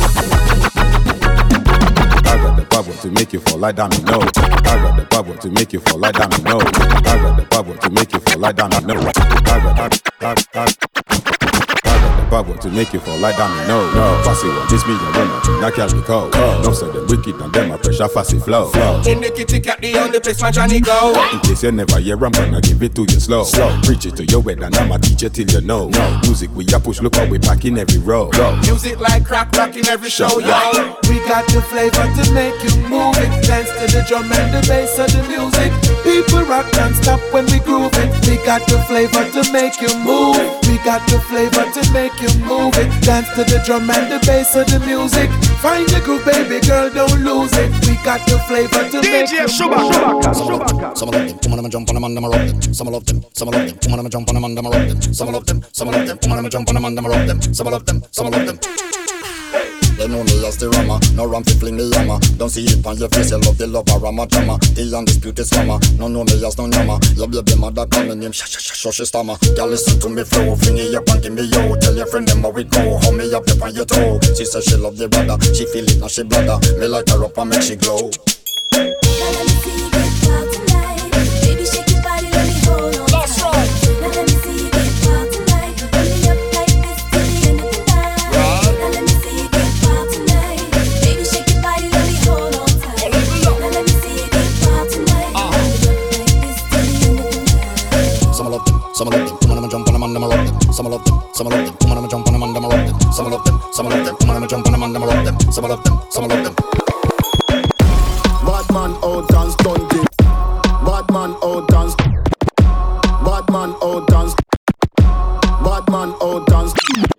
[2.26, 4.20] I got the power to make you fall like domino.
[4.20, 6.60] I got the power to make you fall like domino.
[6.60, 9.00] I got the power to make you fall like domino.
[9.00, 10.66] I got, I, I,
[11.86, 11.89] I,
[12.30, 13.68] Got to make you fall like domino.
[13.68, 14.22] No, no.
[14.24, 16.32] fussy one, this me your woman, not carry cold.
[16.34, 18.68] No say them wicked and them a pressure fussy flow.
[19.08, 21.14] In the kitty cat, the only place my Johnny go.
[21.34, 23.44] In case you never hear, I'm gonna give it to you slow.
[23.44, 23.76] slow.
[23.82, 25.90] Preach it to your head and I'ma teach you till you know.
[25.90, 26.20] No.
[26.22, 28.30] Music we a push, look how we back in every row.
[28.62, 30.96] Music like crack rock in every show, yo.
[31.10, 33.44] We got the flavor to make you move it.
[33.48, 35.74] Dance to the drum and the bass of the music.
[36.04, 38.10] People rock and stop when we groove it.
[38.30, 40.38] We got the flavor to make you move.
[40.70, 42.90] We got the flavor to make you move it.
[43.02, 45.30] Dance to the drum and the bass of the music.
[45.64, 47.72] Find the groove, baby girl, don't lose it.
[47.88, 49.56] We got the flavor to make you move.
[49.56, 52.74] Some of them, some of them, woman, I'ma jump on them and I'ma rock them.
[52.74, 55.02] Some of them, some of them, woman, I'ma jump on them and I'ma rock them.
[55.14, 57.42] Some of them, some of them, woman, I'ma jump on them and I'ma rock them.
[57.54, 58.99] Some of them, some of them.
[60.00, 62.24] They know me as the rammer, no ram fi fling me hammer.
[62.40, 64.56] Don't see it on your face, you love the lover, rama drama.
[64.72, 66.96] The undisputed scammer, no know me as no yammer.
[67.20, 69.36] Your baby mother call me name, sha sha she stammer.
[69.60, 71.76] Girl listen to me flow, fling it up and give me yo.
[71.84, 74.24] Tell your friend them how we go, hold me up on your toe.
[74.40, 76.64] She say she love the brother, she feel it now she bladder.
[76.80, 78.08] Me light her up and make she glow.
[78.72, 79.79] Baby,
[100.10, 100.74] On them and I'ma them.
[100.74, 103.12] Some of them, some of them, woman, I'ma jump on them and I'ma rock them.
[103.14, 105.52] Some of them, some of them, woman, I'ma jump on them and I'ma rock them.
[105.52, 106.56] Some of them, some of them.
[108.44, 110.08] Bad man out and stunting.
[110.84, 111.96] Bad man out and
[113.24, 114.34] Bad man out and
[115.64, 117.19] Bad man out and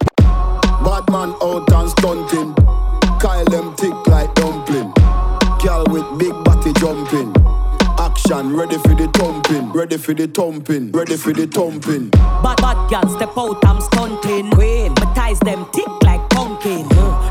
[8.50, 9.72] Action ready for the thumping.
[9.72, 10.92] Ready for the thumping.
[10.92, 12.10] Ready for the thumping.
[12.42, 14.50] Bad bad girl step out, I'm stunting.
[14.50, 16.88] Queen, my ties them tick like pumpkin.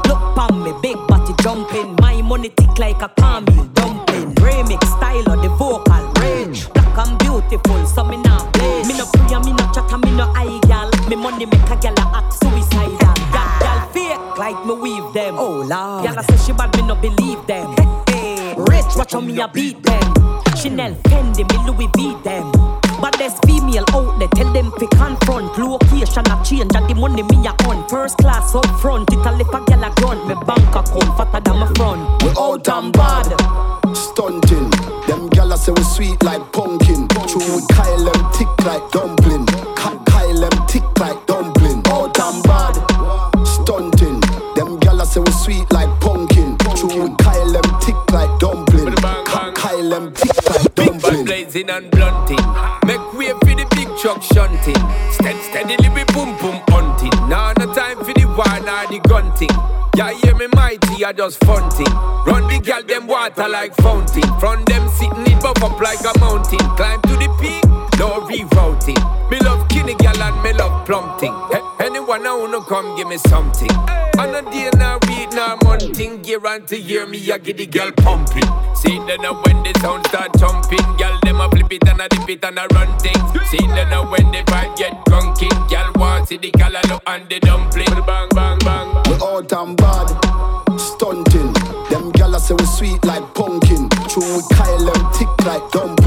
[0.07, 1.95] Look pon me, big body jumping.
[1.99, 4.33] My money tick like a caramel dumpling.
[4.35, 6.71] Remix style of the vocal range.
[6.73, 8.83] Black and beautiful, so me not play.
[8.83, 10.89] Me no free and me no chat and me no eye gal.
[11.09, 13.13] Me money make a gal a act suicidal.
[13.33, 15.35] Gal, gal fake like me weave them.
[15.37, 16.05] Oh lord.
[16.05, 17.75] Gal a say she bad, me no believe them.
[18.07, 20.38] Hey, rich, watch how me a beat them.
[20.59, 22.51] Chanel, Fendi, me Louis V them.
[22.99, 25.57] But there's female out there, tell them to confront.
[25.57, 27.87] Location a change, and the money me a on.
[27.87, 30.27] First class up front, it a lip a gal a grunt.
[30.27, 32.23] Me bank account fatter than my front.
[32.23, 33.31] We out and bad.
[33.95, 34.69] Stunting.
[35.07, 37.07] Them gyal a say we sweet like pumpkin.
[37.07, 39.45] True with Kyle them thick like dumpling.
[39.77, 41.38] Kyle them thick like dumpling.
[51.67, 52.39] And blunting.
[52.85, 54.77] Make way for the big truck shunting.
[55.11, 57.11] Steady, steadily we boom boom hunting.
[57.27, 59.51] Now no time for the war nor the gun thing.
[59.97, 61.91] Yeah, hear me mighty, I just fun thing.
[62.23, 64.23] Run the gal them water like fountain.
[64.39, 66.63] From them sitting it buff up like a mountain.
[66.77, 67.65] Climb to the peak,
[67.97, 69.01] no rerouting.
[69.29, 71.33] Me love skinny gal and me love plumping.
[71.51, 73.71] Hey, anyone I wanna come give me something.
[74.21, 74.98] On a day now
[75.39, 76.21] now month thing.
[76.21, 78.49] Guarantee hear me, I get the girl pumping.
[78.75, 82.09] See then now when the sound start jumping, gal them a flip it and a
[82.09, 83.49] dip it and a run things.
[83.49, 87.27] See then now when the vibe get drunken, gal want see the gal look and
[87.29, 87.87] the dumpling.
[88.05, 88.87] Bang bang bang.
[89.07, 90.07] We out and bad,
[90.77, 91.53] stunting.
[91.89, 93.87] Them gyal say we sweet like pumpkin.
[94.09, 95.98] True we Kyle them tick like dumpling.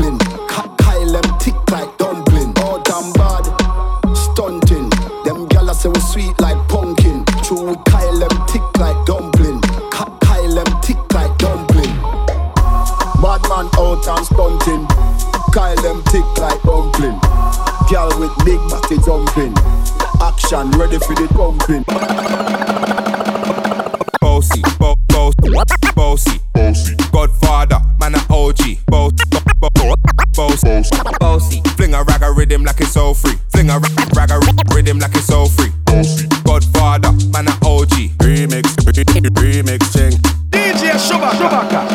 [13.63, 14.87] Man out and stunting.
[15.53, 17.19] Kyle them tick like dumpling.
[17.91, 19.55] Girl with big body jumping.
[20.21, 21.85] Action ready for the pumping.
[24.21, 25.33] Bossy, bo- bo-
[25.95, 26.97] bossy, bossy.
[27.13, 28.79] Godfather, man a OG.
[28.87, 29.95] Bo- bo- bo-
[30.35, 30.83] bossy,
[31.21, 31.63] bossy.
[31.77, 33.39] Fling a rag a rhythm like it's all free.
[33.51, 34.41] Fling a rag, rag a
[34.75, 35.71] rhythm like it's all free.
[35.85, 36.27] Bossy.
[36.45, 38.11] Godfather, man a OG.
[38.19, 38.63] Remix,
[39.35, 40.19] remix, ching.
[40.51, 41.92] DJ Shubaka.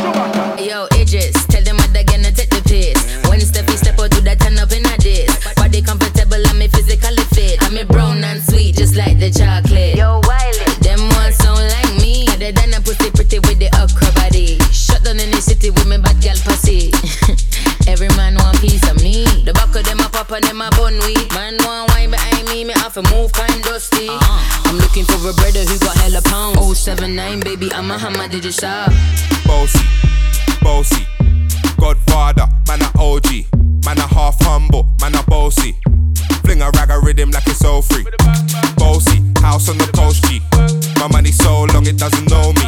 [28.47, 28.91] You shop?
[29.45, 29.85] Bossy,
[30.61, 31.05] bossy.
[31.77, 33.43] Godfather, man a OG.
[33.83, 35.75] Man a half humble, man a bossy.
[36.43, 38.05] Fling a rag a rhythm like it's all free.
[38.77, 40.39] Bossy, house on the coast G.
[40.99, 42.67] My money so long it doesn't know me.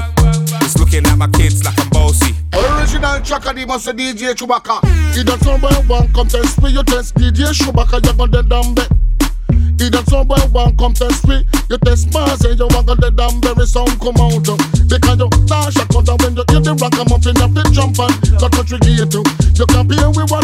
[0.63, 2.35] It's looking at my kids like I'm bossy.
[2.53, 4.83] Original track of the must DJ Chewbacca.
[5.15, 8.75] He done somewhere one come test me, you test DJ Chewbacca, you gon' dead damn
[8.75, 8.91] bet.
[9.79, 13.15] He done somewhere one come test me, you test Mars and you want go dead
[13.15, 14.68] damn very sound come out.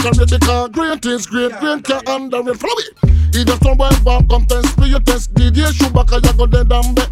[0.05, 2.57] Compare with I read the car, great is great, great can under it.
[2.57, 3.13] Follow me.
[3.33, 6.93] He done somewhere one come test me, you test DJ Chewbacca, you go dead damn
[6.93, 7.09] bet.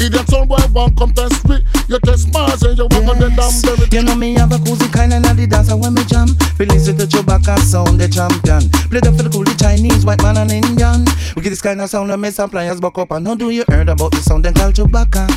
[0.00, 3.36] He done somewhere one come test me, you test Mars and you want go dead
[3.36, 6.28] damn You know me have a cozy kind and the dancer when me jam.
[6.58, 8.70] Release to Chewbacca sound the champion.
[8.88, 11.04] Play the for the cool the Chinese, white man and Indian.
[11.34, 13.10] We get this kind of sound and make suppliers buck up.
[13.10, 15.28] And how do you heard about the sound then called Chewbacca?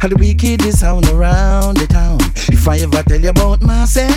[0.00, 2.18] How the wickedest sound around the town.
[2.48, 4.14] If I ever tell you about myself,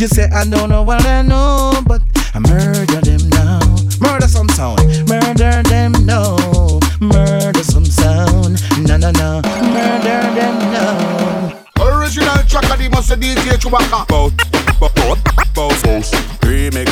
[0.00, 2.00] you say I don't know what I know, but
[2.32, 3.60] I murder them now.
[4.00, 6.80] Murder some sound, murder them now.
[7.00, 9.42] Murder some sound, no no no.
[9.44, 11.64] Murder them now.
[11.80, 14.08] Original track of the must DJ Chewbacca.
[14.08, 14.32] Both,
[14.80, 16.10] both, both, both.
[16.48, 16.86] Remix,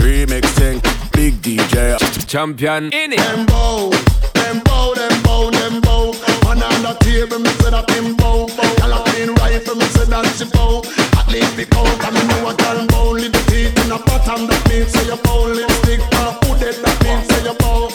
[0.00, 0.80] remix, thing.
[1.12, 1.98] Big DJ.
[2.26, 2.90] Champion.
[2.92, 3.90] In Them bow,
[4.32, 6.12] them bow, them bow, them bow.
[6.44, 8.46] Man on the table, me say that him bow.
[8.46, 10.89] Gyal a clean rifle, me say that she bow.
[11.30, 13.16] Least the count, and know a gyal bow.
[13.46, 15.46] Teeth in a bottom, that means say you bow.
[15.46, 17.86] Lipstick on hooded, that means say you bow.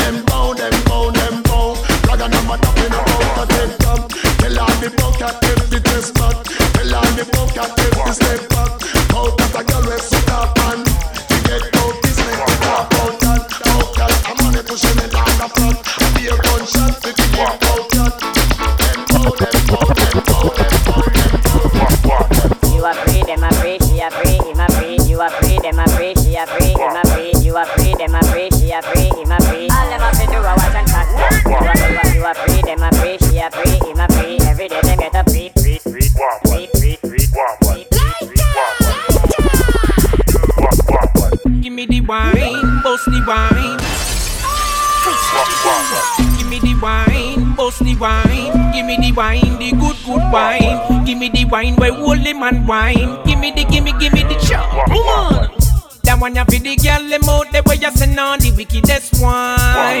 [0.00, 1.76] Them bow, them bow, them bow.
[2.02, 4.08] Brother number top in a bow, take up.
[4.40, 6.36] Tell all the bucket if the test back.
[6.72, 8.49] Tell all the bucket if the step
[48.80, 51.04] Give me the wine, the good, good wine.
[51.04, 53.22] Give me the wine where holy man wine.
[53.26, 54.88] Give me the, give me, give me the chop.
[54.88, 55.52] Come on.
[56.04, 59.20] That one you feel the girl them out the way you send on the wickedest
[59.20, 60.00] wine.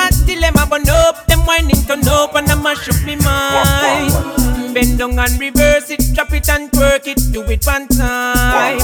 [0.00, 4.72] Until them a burn up, them whining turn up and I mash up me mind.
[4.72, 8.80] Bend down and reverse it, drop it and twerk it, do it one time.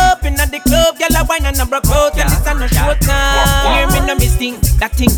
[0.00, 2.62] Up in at the club, girl a wine and a broke out, and it's on
[2.62, 3.76] a short time.
[3.76, 5.12] Hear me no miss thing, that thing,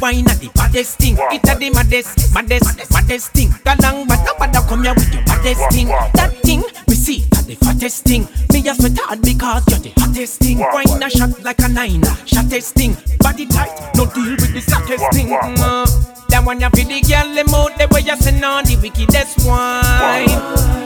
[0.00, 1.16] wine at the baddest thing.
[1.30, 3.48] It a the maddest, maddest, maddest thing.
[3.64, 5.88] Galang, but no bother come here with your baddest thing.
[5.88, 8.26] That thing, we see at the fattest thing.
[8.52, 10.58] Me just sweat hard because you're the hottest thing.
[10.58, 12.96] Wine a shot like a nine, shottest thing.
[13.20, 15.28] Body tight, no deal with the sackest thing.
[15.28, 18.76] Mm, That one you feel the girl them out the way you send on the
[18.80, 20.30] wickedest wine.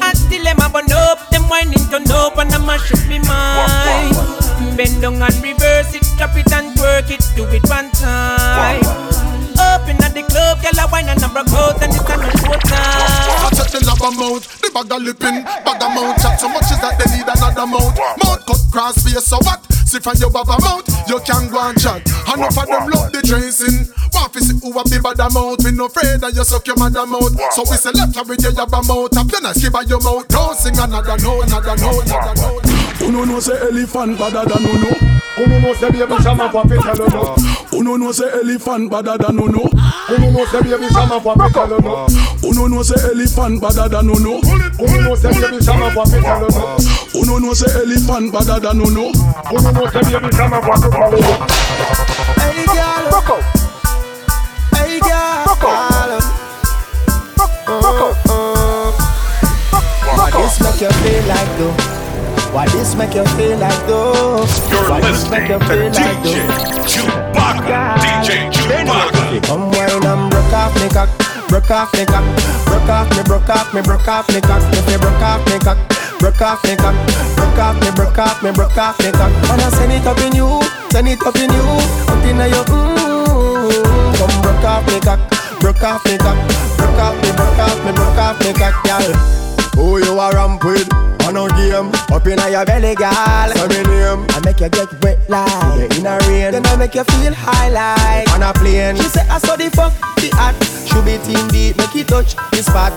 [0.02, 3.18] I still them a burn up, them whining turn up and I mash up me
[3.20, 4.76] mind.
[4.76, 8.83] Bend down and reverse it, drop it and twerk it, do it one time.
[11.34, 13.54] Broke out and it's a no show I time.
[13.58, 16.78] check the lab amount, the bag of lipping, bag of mouth chat so much is
[16.78, 17.90] that they need another mouth.
[18.22, 19.58] Mouth cut cross face, so what?
[19.82, 22.06] See from your baba mouth, you can go and chat.
[22.30, 23.90] Enough of them love the dressing.
[24.14, 26.78] Want to see who a be bad mouth, we no afraid that you suck your
[26.78, 27.34] mother mouth.
[27.50, 30.28] So we say left with your yabba mouth, up then I skip by your mouth.
[30.30, 32.62] Don't sing another note, another note, another note.
[33.02, 35.23] Uno no say elephant better than uno.
[35.36, 37.34] Uno no say baby shama for fit tell no.
[37.72, 39.62] Uno no say elephant better than uno.
[40.08, 42.06] Uno no say baby shama for fit tell no.
[42.44, 44.38] Uno no say elephant better than uno.
[44.78, 46.76] Uno no say baby shama for fit tell no.
[47.20, 49.10] Uno no say elephant better than uno.
[49.50, 51.18] Uno no say baby shama for fit tell no.
[52.38, 53.36] Hey girl, Rocco.
[54.76, 55.70] Hey girl, Rocco.
[57.66, 58.14] Why oh,
[60.22, 60.42] oh.
[60.42, 62.03] this make you feel like though?
[62.54, 64.46] Why this make you feel like though?
[64.86, 66.86] Why this make you feel like though?
[66.86, 69.42] Chewbacca, DJ Chewbacca.
[69.42, 71.10] Come wine and broke off me cock,
[71.50, 72.22] broke off me cock,
[72.70, 75.58] broke off me, broke off me, broke off me cock, if you broke off me
[75.58, 75.78] cock,
[76.22, 76.94] broke off me cock,
[77.34, 79.32] broke off me, broke off me, broke off me cock.
[79.50, 80.62] And I send it up in you,
[80.94, 81.66] send it up in you,
[82.06, 84.14] up in your mmm.
[84.14, 85.18] Come broke off me cock,
[85.58, 86.38] broke off me cock,
[86.78, 89.10] broke off me, broke off me, broke off me cock, girl.
[89.74, 91.13] Who you a ramp with?
[91.24, 93.48] On a game, up in your belly, girl.
[93.48, 94.26] Say me name.
[94.28, 96.52] I make you get wet like in a rain.
[96.52, 98.96] Then I make you feel high like on a plane.
[98.96, 100.52] She say I saw the fuck the hot.
[100.84, 102.92] Should be team deep, make it touch the spot.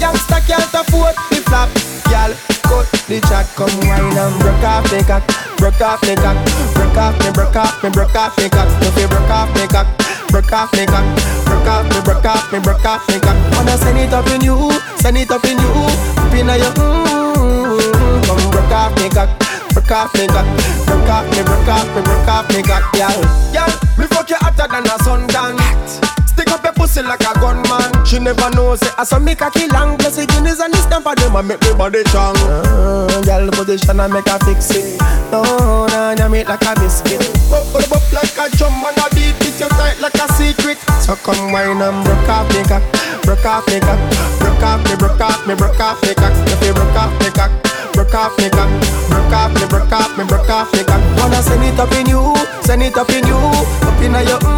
[0.00, 1.68] Youngster can't afford the flap,
[2.08, 2.32] girl.
[2.64, 5.24] Cut the chat, come wine and broke off me cock,
[5.60, 6.36] broke off me cock,
[6.72, 8.68] broke off me, broke off me, broke off me cock.
[8.80, 9.88] If you broke off me cock,
[10.32, 11.04] broke off me cock,
[11.44, 13.36] broke off me, broke off me, broke off me cock.
[13.52, 14.72] Wanna send it up in you,
[15.04, 15.72] send it up in you,
[16.16, 17.17] up in your mmm.
[18.50, 19.30] Broke off me cock,
[19.72, 20.46] broke off me cock,
[20.86, 23.18] broke off me, broke off me, broke off me cock, girl.
[23.52, 26.17] Girl, me fuck you hotter than a sundown.
[26.48, 27.92] Stick up your pussy like a gunman.
[28.06, 28.94] She never knows it.
[28.96, 29.98] I saw me cocky long.
[29.98, 31.36] Plus the guineas and the stamp for them.
[31.36, 32.36] I make me body strong.
[32.40, 34.96] Uh, girl, position I make her fix it.
[35.28, 35.44] No,
[35.92, 37.20] no, you make like a biscuit.
[37.52, 39.60] Bop, bop, bop like a drum and a beat it.
[39.60, 40.80] You tight like a secret.
[41.04, 42.80] So come wine and broke off me cock,
[43.28, 44.00] broke off me cock,
[44.40, 46.32] broke off me, broke off me, broke off me cock.
[46.48, 47.52] If you broke off me cock,
[47.92, 48.72] broke off me cock,
[49.12, 51.02] broke off me, broke off me, broke off me cock.
[51.20, 52.32] Wanna send it up in you,
[52.64, 54.57] send it up in you, up in your mmm.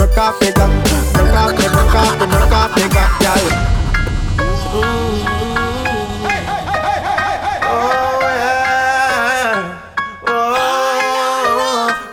[0.00, 0.70] Broke off me cock,
[1.12, 3.44] broke off me, broke off me, broke off me cock, girl.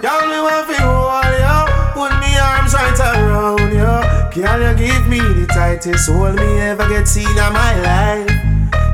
[0.09, 1.59] Oh me want fi hold you,
[1.95, 3.95] put me arms right around you.
[4.35, 8.27] Girl, you give me the tightest hold me ever get seen in my life.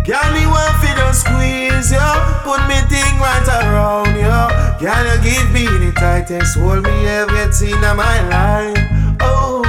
[0.06, 2.10] Girl, me want fi just squeeze you,
[2.46, 4.38] put me thing right around you.
[4.78, 5.73] Girl, you give me
[6.04, 8.78] tightest hold me ever get seen in my life.
[9.22, 9.64] Oh,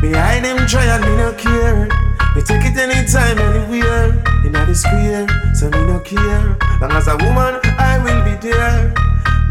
[0.00, 1.88] behind them try and me no care.
[2.36, 4.14] Me take it anytime, anywhere.
[4.46, 5.26] In the square,
[5.58, 6.56] so me no care.
[6.80, 8.94] Long as a woman, I will be there.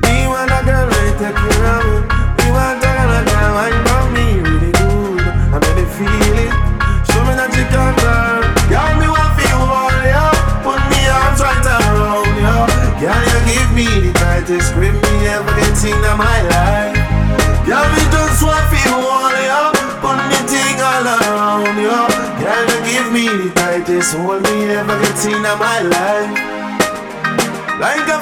[0.03, 1.97] Me want a girl to take care of me.
[2.37, 2.88] Me want
[15.81, 16.95] get in my life.
[17.65, 19.71] Girl, me just want feel all ya.
[20.01, 22.07] Put me thing all around ya.
[22.39, 26.31] Girl, you give me the tightest hold me ever get in my life.
[27.79, 28.19] Like a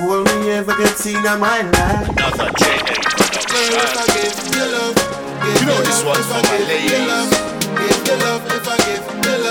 [0.00, 2.08] hold me ever get seen in my life.
[2.08, 2.96] Another JA.
[5.60, 7.30] You know this one's for my ladies.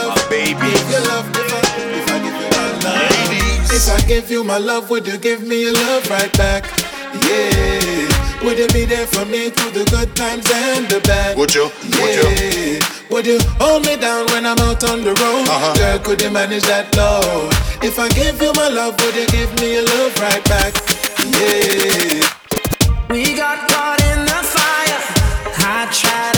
[0.07, 0.85] My babies.
[2.85, 3.71] Ladies.
[3.71, 6.65] If I give you my love, would you give me your love right back?
[7.23, 8.43] Yeah.
[8.43, 11.37] Would you be there for me through the good times and the bad?
[11.37, 11.71] Would you?
[11.99, 12.79] Would you?
[13.09, 15.47] Would you hold me down when I'm out on the road?
[15.47, 15.75] Uh-huh.
[15.75, 17.64] Girl, could you manage that love?
[17.87, 20.73] If I give you my love, would you give me your love right back?
[21.37, 22.27] Yeah.
[23.11, 25.01] We got caught in the fire.
[25.59, 26.34] I tried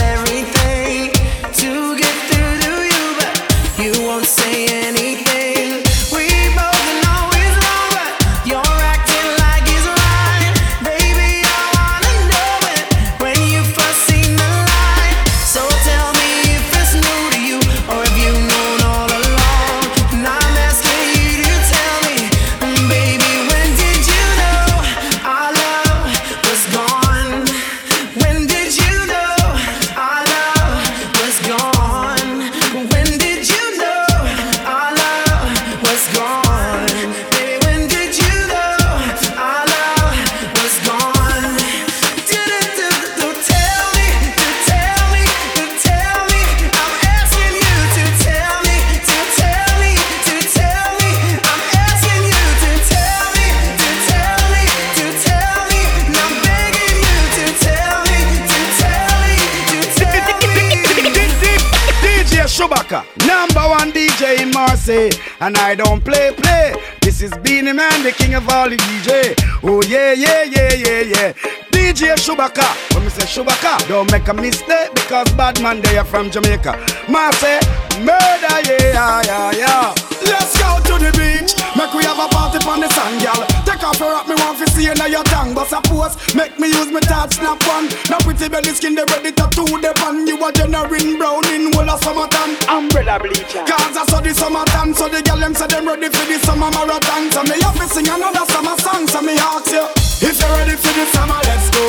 [64.18, 66.74] DJ in Marseille, and I don't play play.
[67.00, 69.32] This is Beenie Man, the king of all the DJ.
[69.62, 71.32] Oh yeah, yeah, yeah, yeah, yeah.
[71.70, 76.04] DJ Shubaka, when me say Shubaka, don't make a mistake because bad man they are
[76.04, 76.84] from Jamaica.
[77.08, 77.60] Marseille,
[78.00, 79.94] murder, yeah, yeah, yeah.
[80.26, 81.57] Let's go to the beach.
[81.78, 83.38] Make we have a party on the sand, girl.
[83.62, 85.54] Take off your rock, me want to see you now your tongue.
[85.54, 87.86] But suppose, make me use my touch snap one.
[88.10, 90.26] Now pretty belly skin, they ready to do the pan.
[90.26, 92.58] You a generating brown in whole of summertime.
[92.66, 93.62] Umbrella bleacher.
[93.62, 96.66] Cause I saw the summertime, so the girl them say them ready for the summer
[96.66, 97.30] marathon.
[97.30, 99.06] So me have to sing another summer song.
[99.06, 99.86] So me ask you,
[100.26, 101.86] if you're ready for the summer, let's go.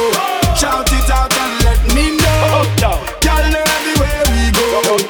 [0.54, 2.62] Shout it out and let me know.
[2.78, 5.02] Girl, know everywhere we go.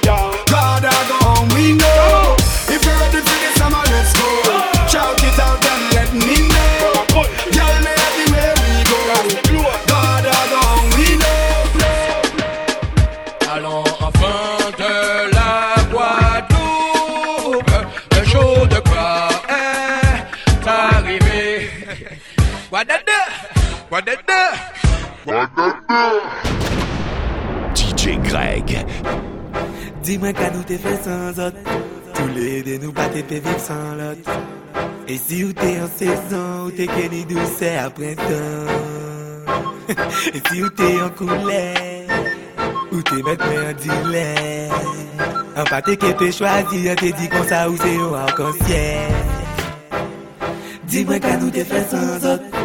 [0.48, 2.40] God, I go home, we know.
[2.72, 4.49] If you're ready for the summer, let's go.
[22.80, 23.20] Wadada!
[23.92, 24.42] Wadada!
[25.28, 26.02] Wadada!
[27.76, 28.72] DJ Greg.
[30.00, 31.58] Di mwen ka nou te fe san zot
[32.16, 34.30] Tou le de nou bat te pe viv san lot
[35.12, 38.72] E si ou te an sezon Ou te keni douse a prentan
[40.38, 41.66] E si ou te an koule
[42.94, 44.24] Ou te met mwen an dile
[45.52, 49.36] An pate ke pe chwazi An te di kon sa ou se yo an konsyen
[50.88, 52.59] Di mwen ka nou te fe san zot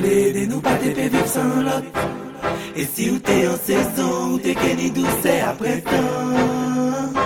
[0.00, 2.00] vle de nou pa te pe viv san lot.
[2.74, 7.18] E si ou te an sezon, ou te keni douse apre tan.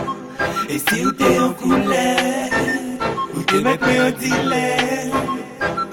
[0.68, 2.08] E si ou te an koule,
[3.34, 4.66] ou te met me an dile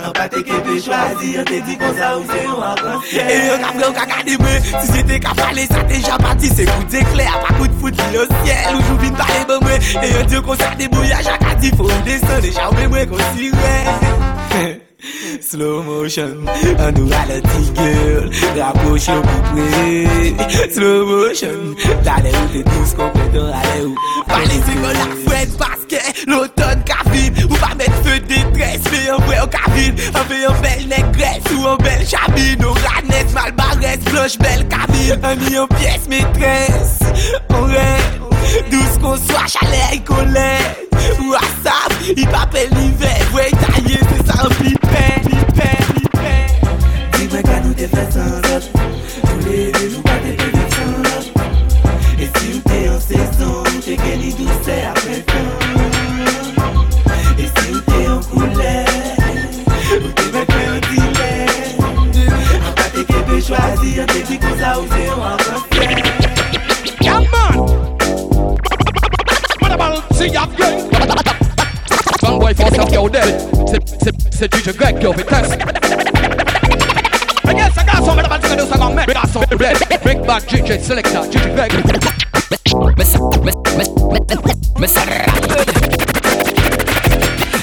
[0.02, 3.40] An pa te kepe chwazi, an te di kon sa ou se yon apansye E
[3.46, 6.66] yon ka fle ou ka kadebe, si se te ka pale sa te japati Se
[6.72, 9.82] kou de kle, apakou de foute li an siel, ou jou vin pale be mwe
[10.02, 12.88] E yon diyo kon sa debouya, jaka di fo e ou desen, deja ou be
[12.96, 14.80] mwe kon si we
[15.42, 16.46] Slow motion,
[16.80, 18.30] on nous ralentit girl
[18.60, 23.96] Rapproche plus près Slow motion, d'aller où t'es tous complètement allez où
[24.28, 29.06] Pale se kon la fred paske L'automne ka vin Ou pa met feu détresse Fe
[29.08, 32.66] yon vre ou ka vin An fe yon bel negres Ou an bel chabine.
[32.66, 35.18] Ou ranet mal barès Blanche belle cabine.
[35.24, 37.00] An mi yon pièce maîtresse.
[37.50, 38.31] On rêve
[38.72, 40.50] Douz kon swa chale yi kole
[41.20, 46.34] Ou asap, yi pape li ve Vwe yi taye se sa an pipe Pipe, pipe
[47.18, 50.64] Di mwen ka nou te fè san loj Tou le de jou pa te peve
[50.76, 51.26] san loj
[52.18, 55.50] E si ou te an sezon Ou te gen li douse apre fan
[57.38, 58.76] E si ou te an koule
[60.02, 61.32] Ou te mwen kwe an dile
[62.62, 65.41] An pa te kebe chwazi An te di kon sa ou se an
[72.82, 73.42] up your dead.
[73.68, 75.58] C'est, c'est, c'est DJ Greg qui a fait test.
[77.46, 79.06] I guess I got some of the bands gonna do some man.
[79.08, 81.72] We got some red, big bad DJ selector, DJ Greg.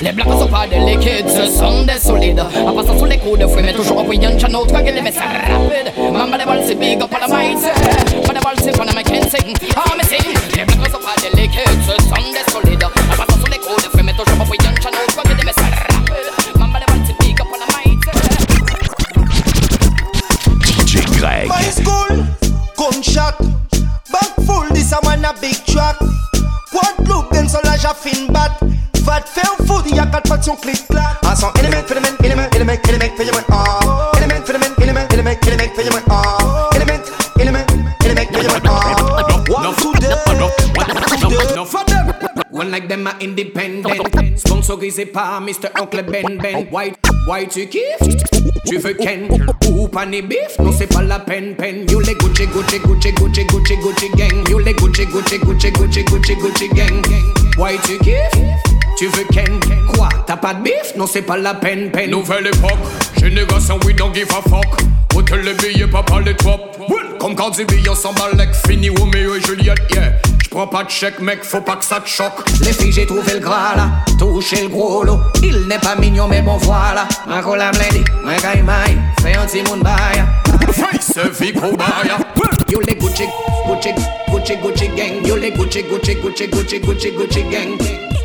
[0.00, 2.42] Les blancs sont pas des liquides, ce sont des solides.
[2.66, 5.10] En passant sous les coups de fouet, mais toujours en voyant channel, qui les mets
[5.10, 5.92] rapide.
[6.12, 7.58] Mamba les balles, c'est big up on the mic.
[8.14, 9.54] Mamba les balles, c'est make it sing.
[9.76, 10.34] Ah, mais sing.
[10.56, 11.67] Les blancs sont pas des liquides,
[25.28, 25.96] a big track.
[26.70, 28.58] Quad blue, ben son la fin bat.
[29.04, 31.24] Va te faire foutre, y'a quatre pattes, son clic-clac.
[31.24, 33.87] En son élément, phénomène, élément, élément, élément, phénomène, ah.
[42.78, 43.86] Like them are independent.
[44.38, 45.68] Sponsorisé par Mr.
[45.80, 46.68] Uncle Ben Ben.
[46.70, 47.98] White, white tu kiffes?
[48.66, 49.28] Tu veux Ken?
[49.68, 50.58] Ou pané beef?
[50.60, 51.86] Non c'est pas la peine peine.
[51.90, 54.48] You les Gucci Gucci Gucci Gucci Gucci Gucci gang.
[54.48, 57.02] You les Gucci Gucci Gucci Gucci Gucci Gucci gang.
[57.58, 58.44] White tu kiffes?
[58.96, 59.58] Tu veux Ken?
[59.94, 60.08] Quoi?
[60.26, 62.10] T'as pas de bif Non c'est pas la peine peine.
[62.10, 62.78] Nouvelle époque,
[63.20, 64.66] génération we don't give a fuck.
[65.16, 66.76] Hôtel les billets, papa les top.
[67.18, 70.12] Comme quand des billets s'emballent, fini Roméo et Juliette, yeah.
[70.50, 72.48] J'prends pas de chèque, mec, faut pas que ça te choque.
[72.62, 75.18] Les filles, j'ai trouvé le gras là, touché le gros lot.
[75.42, 77.06] Il n'est pas mignon, mais bon voilà.
[77.26, 78.32] Ma cola blendée, ma
[78.62, 80.24] maille, fais un petit monde bail.
[80.72, 82.16] Face Vico Baya.
[82.70, 83.24] Yo les Gucci,
[83.66, 83.90] Gucci,
[84.30, 85.26] Gucci, Gucci gang.
[85.26, 87.76] Yo les Gucci, Gucci, Gucci, Gucci, Gucci, Gucci gang.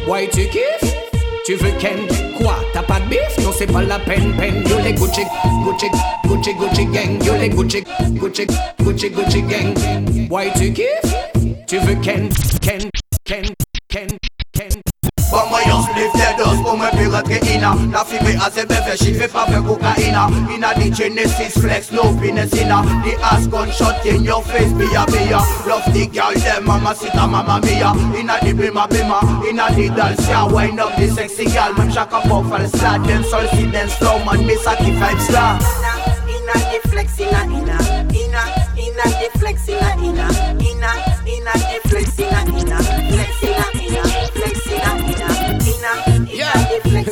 [0.08, 0.94] Why tu kiffes?
[1.46, 2.08] Tu veux Ken
[2.38, 5.24] Quoi T'as pas de bif Non c'est pas la peine peine Yo les Gucci
[5.66, 5.88] Gucci
[6.26, 8.48] Gucci Gucci gang Yo les Gucci Gucci
[8.82, 9.74] Gucci Gucci gang
[10.30, 11.23] Why tu kiffes
[11.68, 12.30] Tu veux Ken
[12.62, 12.82] Ken
[13.26, 13.46] Ken
[13.90, 14.08] Ken
[14.54, 14.70] Ken
[15.32, 18.66] Bon moi yo spliff des doses pour me plus rentrer ina La fumée a ses
[18.66, 23.48] bébés, she fait pas faire cocaïna Ina the Genesis flex, no penis ina The ass
[23.48, 27.60] gunshot in your face, be a be a Love the girl, them mama sita mama
[27.64, 31.92] mia Ina the bima bima, ina the dance ya Wind up the sexy girl, même
[31.92, 35.58] chaque pop fall slide Them soul see them slow man, me saki five star
[36.28, 37.78] Ina the flex ina ina
[38.12, 38.44] ina
[38.78, 40.28] ina the flex ina ina
[40.60, 40.73] ina
[41.44, 42.78] ina the flex ina ina
[43.12, 45.28] flex ina ina flex ina ina
[45.72, 45.92] ina
[46.32, 47.08] ina the flex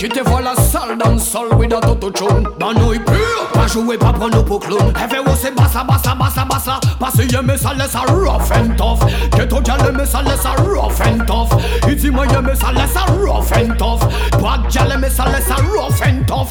[0.00, 3.98] Qui te voit la salle dans le sol without autotune Bah nous pur, pas jouer,
[3.98, 7.42] pas prendre pour clown Elle fait oh c'est bassa, bassa, bassa, bassa Parce que y'a
[7.42, 9.04] mais ça laisse ça rough and tough
[9.50, 11.50] Que ton gal mais ça laisse ça rough and tough
[11.96, 15.24] dit moi y'a mais ça laisse ça rough and tough Pas de gal mais ça
[15.24, 16.50] laisse ça rough and tough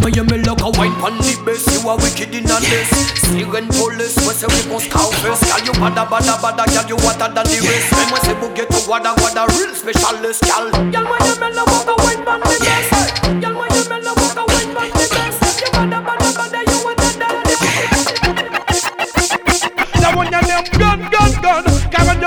[0.00, 1.70] moi y'a mais look a white pan the best.
[1.74, 2.88] You are wicked in a this.
[3.20, 7.28] Siren police, moi c'est we scout first Gal you bada bada bada, gal you hotter
[7.34, 7.92] than the rest.
[8.08, 11.00] Moi c'est pour get to wada wada real specialist moi y'a
[11.38, 13.40] mais look a white pan the best.
[13.42, 13.66] Gal moi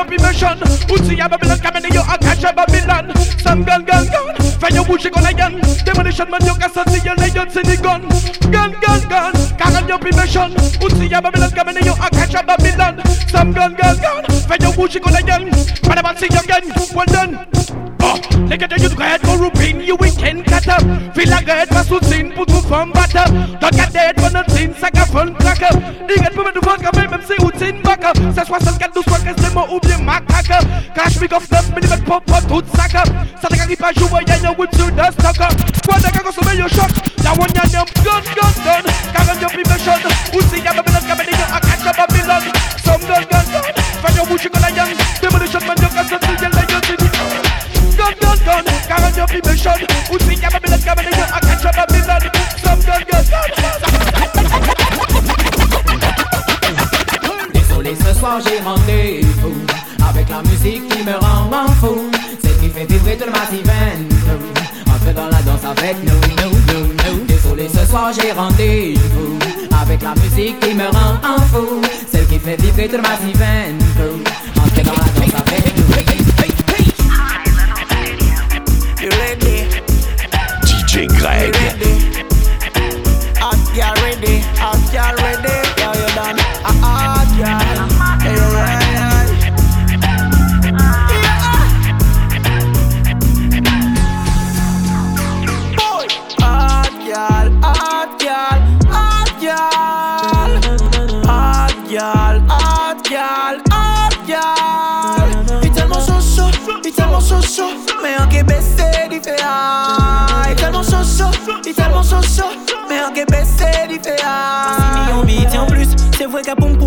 [0.07, 0.57] your mission
[0.89, 4.38] Uzi a Babylon Coming to you a catch Babylon Some gun, gun, gun
[4.89, 5.61] Your bush gun again.
[5.85, 8.01] Demolition man you can see your legends in the gun.
[8.49, 10.49] Gun, gun, gun Karen your mission
[10.81, 12.97] Uzi a Babylon Coming to you a catch a Babylon
[13.29, 15.45] Some gun, gun, gun Fire your bush gun again.
[15.85, 17.45] Whenever see you again Well done.
[18.01, 18.17] Oh,
[18.49, 20.81] gars de youth red for roupine, you weekend cutter
[21.13, 23.29] Feel like red for sous sin pour tout femme batter.
[23.61, 25.75] Don't get dead for nothing, ça qu'a fun cracker.
[26.07, 28.13] Nigga pour me de fuck avec même si routine backer.
[28.33, 30.65] C'est 64 12 fois qu'est-ce que moi ou bien macaque.
[30.95, 32.23] Cash me off 9 mm pop
[33.95, 35.51] jouer, y'a y'a whip sur the stocker
[35.85, 36.91] Quoi de gars consommer your shot
[37.23, 39.99] Y'a one y'a y'a gun gun gun Car y'a plus méchant
[40.33, 42.43] Ou si y'a Babylon comme des y'a a catch a Babylon
[42.83, 43.63] Some gun gun gun
[44.01, 46.79] Fait your bouche comme la young Demolition man y'a qu'à sortir y'a y'a y'a
[47.99, 48.63] gun, gun, gun.
[48.87, 49.79] Carry your people shot.
[50.09, 51.13] Who think I'm a million coming in?
[51.13, 52.21] I catch up a million.
[52.63, 53.23] Some gun, gun,
[57.53, 59.55] Désolé, ce soir j'ai rendez-vous
[60.09, 62.09] avec la musique qui me rend en fou.
[62.41, 63.65] Celle qui fait vibrer tout le massif
[65.81, 67.25] avec nous, nous, nous, nous.
[67.25, 69.39] Désolé, ce soir j'ai rendez-vous
[69.81, 71.81] avec la musique qui me rend en fou.
[72.11, 73.37] Celle qui fait vibrer tout le massif
[74.57, 75.83] Entre dans la danse avec nous.
[80.65, 81.58] DJ Greg.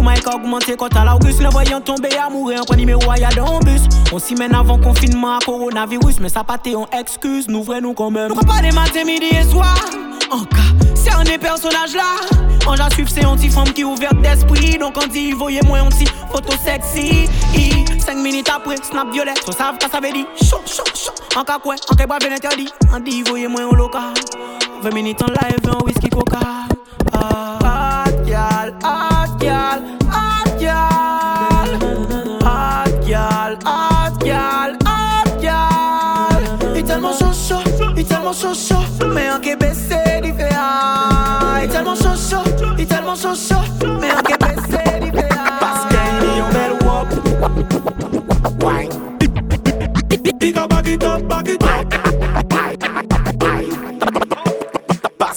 [0.03, 3.35] Pour Mike a quand à l'Auguste Le voyant tomber à mourir en point numéro a
[3.35, 3.83] dans le bus
[4.13, 7.95] On s'y mène avant confinement à coronavirus Mais ça pas en excuse, nous vrai nous
[7.95, 9.77] quand même Nous pas des matins, midi et soir
[10.31, 10.57] En cas,
[10.95, 12.17] c'est un des personnages là
[12.67, 16.53] En j'à suivre c'est anti-femme qui ouverte d'esprit Donc on dit voyez moi anti photo
[16.65, 17.29] sexy
[17.99, 19.35] 5 minutes après, snap violet.
[19.47, 21.13] So savent que ça veut dire chaud, chaud, chaud.
[21.39, 22.69] En cas quoi, en cas pas bien interdit.
[22.93, 24.13] En dit, voyez-moi au local.
[24.83, 26.41] 20 minutes en live, un whisky coca.
[27.13, 27.82] Ah,
[43.13, 43.29] Parce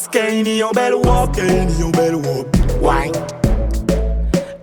[0.07, 2.47] qu'il y a une belle wop, qu'il y a une belle wop.
[2.81, 3.11] Wine.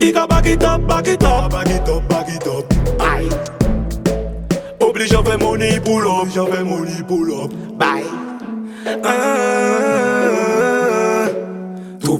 [0.00, 2.64] Big up, back it up, back it up, back it up, back it up.
[2.98, 3.28] Bye.
[4.80, 7.52] Oblige à faire money pull up, oblige à faire money pull up.
[7.78, 8.06] Bye.
[9.04, 9.10] Ah, tout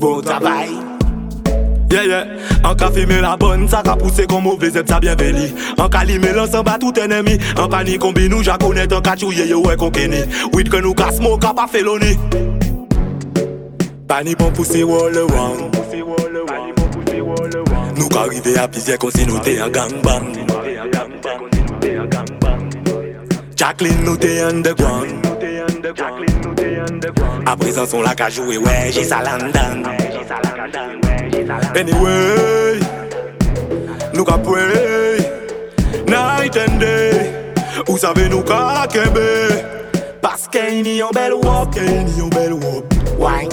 [0.02, 0.70] bon travail.
[1.92, 2.24] Yeah, yeah.
[2.64, 5.90] An ka fime la bon, sa ka puse kon mou vezep sa bien veli An
[5.92, 9.12] ka lime lansan ba tout enemi An pa ni kombi nou ja konet, an ka
[9.14, 10.22] chouye yo e kon keni
[10.56, 12.16] Wid ke nou ka smo, ka pa feloni
[14.08, 15.68] Pa ni bon puse wole wang
[17.98, 20.32] Nou ka rive a pizye kon si nou te a gangbang.
[23.54, 26.41] Jacqueline nou te underground.
[27.46, 29.82] A prezant son lak a jowe, wey, jis alandan
[31.74, 32.78] Anyway,
[34.14, 35.18] nou ka pwey
[36.06, 37.32] Night and day,
[37.88, 39.26] ou save nou ka kebe
[40.22, 43.48] Paske yini yon bel wop, yini e yon bel wop Why?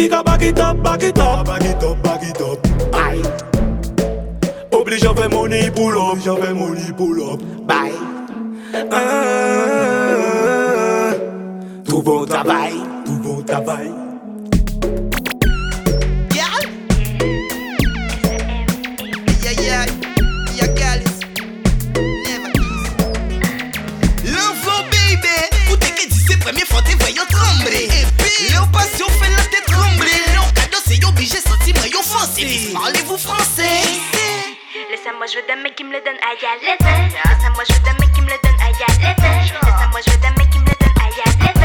[0.00, 2.58] I ka bak it up, bak it up, bak it up, bak it up.
[2.96, 3.20] Ay
[4.72, 7.92] Obli jan fe mouni pou lop, jan fe mouni pou lop Bay
[8.72, 9.99] Ay eh, eh, eh,
[12.00, 12.72] Tout bon travail,
[13.04, 13.92] tout bon travail.
[16.32, 16.48] Yeah,
[19.52, 19.84] yeah,
[20.56, 21.20] yeah, girls.
[22.24, 22.88] Never kiss.
[24.32, 25.36] Love oh baby.
[25.70, 27.84] Ou te que disse premier fois te voyons trembler.
[27.84, 30.24] Et puis, le passion fait la tête trembler.
[30.32, 32.72] Le cadeau c'est obligé senti moi yo français.
[32.72, 33.84] Parlez-vous français?
[34.88, 36.78] Laisse-moi, je veux d'un mec qui me le donne à y aller.
[36.80, 39.12] Laisse-moi, je veux d'un mec qui me le donne à y aller.
[39.20, 41.59] Laisse-moi, je veux d'un mec qui me le donne à y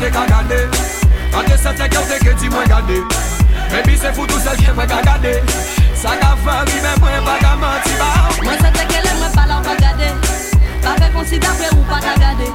[0.00, 0.60] te ka gade.
[1.36, 2.98] An de sete ke ou te ke di mwen gade.
[3.70, 5.34] Mwen bi se foutou se jè mwen ka gade.
[5.94, 8.10] Sa ka fari men mwen baga manti ba.
[8.40, 10.12] Mwen sete ke le mwen pala ou pa gade.
[10.80, 12.52] Pa fe konsidapre ou pa ka gade.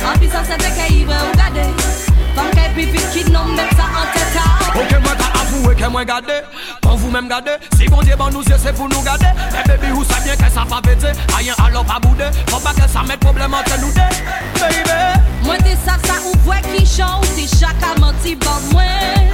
[0.00, 1.99] An pi sa sete ke ivre ou gade.
[2.40, 4.44] Fam ke pi fit ki nom met sa an teta
[4.80, 6.36] Ok mwen ka avouwe ke mwen gade
[6.80, 9.26] Kan vous même gade Si bon Dieu ban nous yeux c'est pour nous gade
[9.58, 12.72] Eh baby ou sa bien que ça pa pété Ayen alors pas boude Faut pas
[12.72, 14.60] que ça mette problème entre nous deux.
[14.60, 15.20] Baby.
[15.44, 19.28] Mwen te sa sa ou vwe ki chan ou te chaka manti ban mwen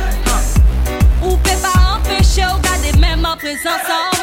[1.22, 4.15] Ou pe pa empêche ou gade même en présence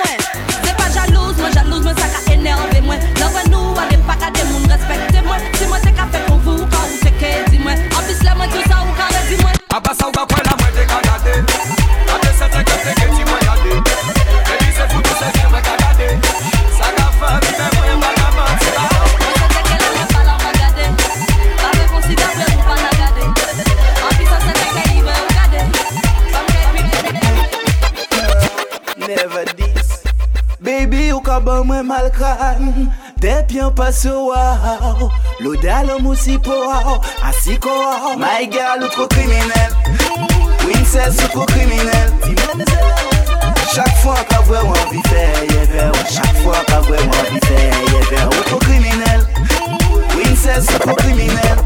[31.93, 33.91] mal crâne, des bien pas
[35.39, 36.73] L'odeur l'homme aussi pour
[37.23, 38.15] assis quoi.
[38.17, 39.71] My girl, trop criminel.
[40.57, 42.09] Princess, trop criminel.
[43.75, 49.21] Chaque fois qu'a vraiment envie faire, Chaque fois qu'a vraiment envie faire, trop criminel.
[50.09, 51.57] Princess, trop criminel.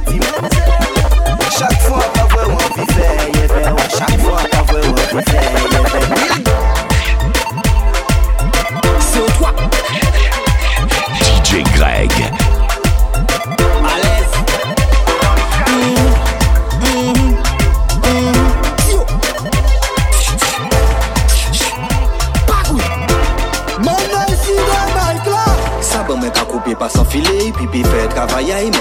[1.57, 5.46] Chaque fois qu'a vraiment envie faire, Chaque fois qu'a vraiment envie faire.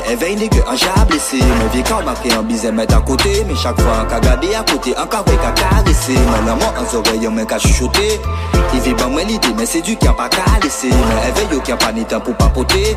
[0.07, 3.45] Men evey nege an ja blese Men vie ka marke an bize met an kote
[3.47, 6.77] Men chak fwa an ka gade a kote An ka we ka karese Men laman
[6.77, 8.21] an zoreyon men ka chuchote
[8.75, 11.61] I vi ban men lide men se du kyan pa ka lese Men evey yo
[11.61, 12.97] kyan pa ni tan pou papote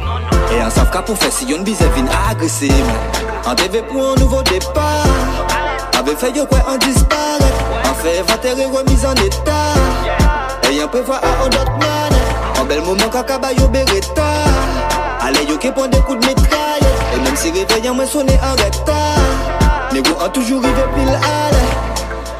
[0.51, 2.99] E an sav ka pou fè si yon bize vin agrese Men
[3.45, 8.70] an deve pou an nouvo depart Ave fè yo kwe an disparet An fè evantere
[8.76, 12.22] remise en etat E yon prevoa a an dot nane
[12.60, 14.78] An bel moment kaka ba yo bereta
[15.22, 19.91] Ale yo ke pon de kou de metrayet E si réveillant moi sonné en retard
[19.93, 21.78] Négo a toujours rivé pile à l'heure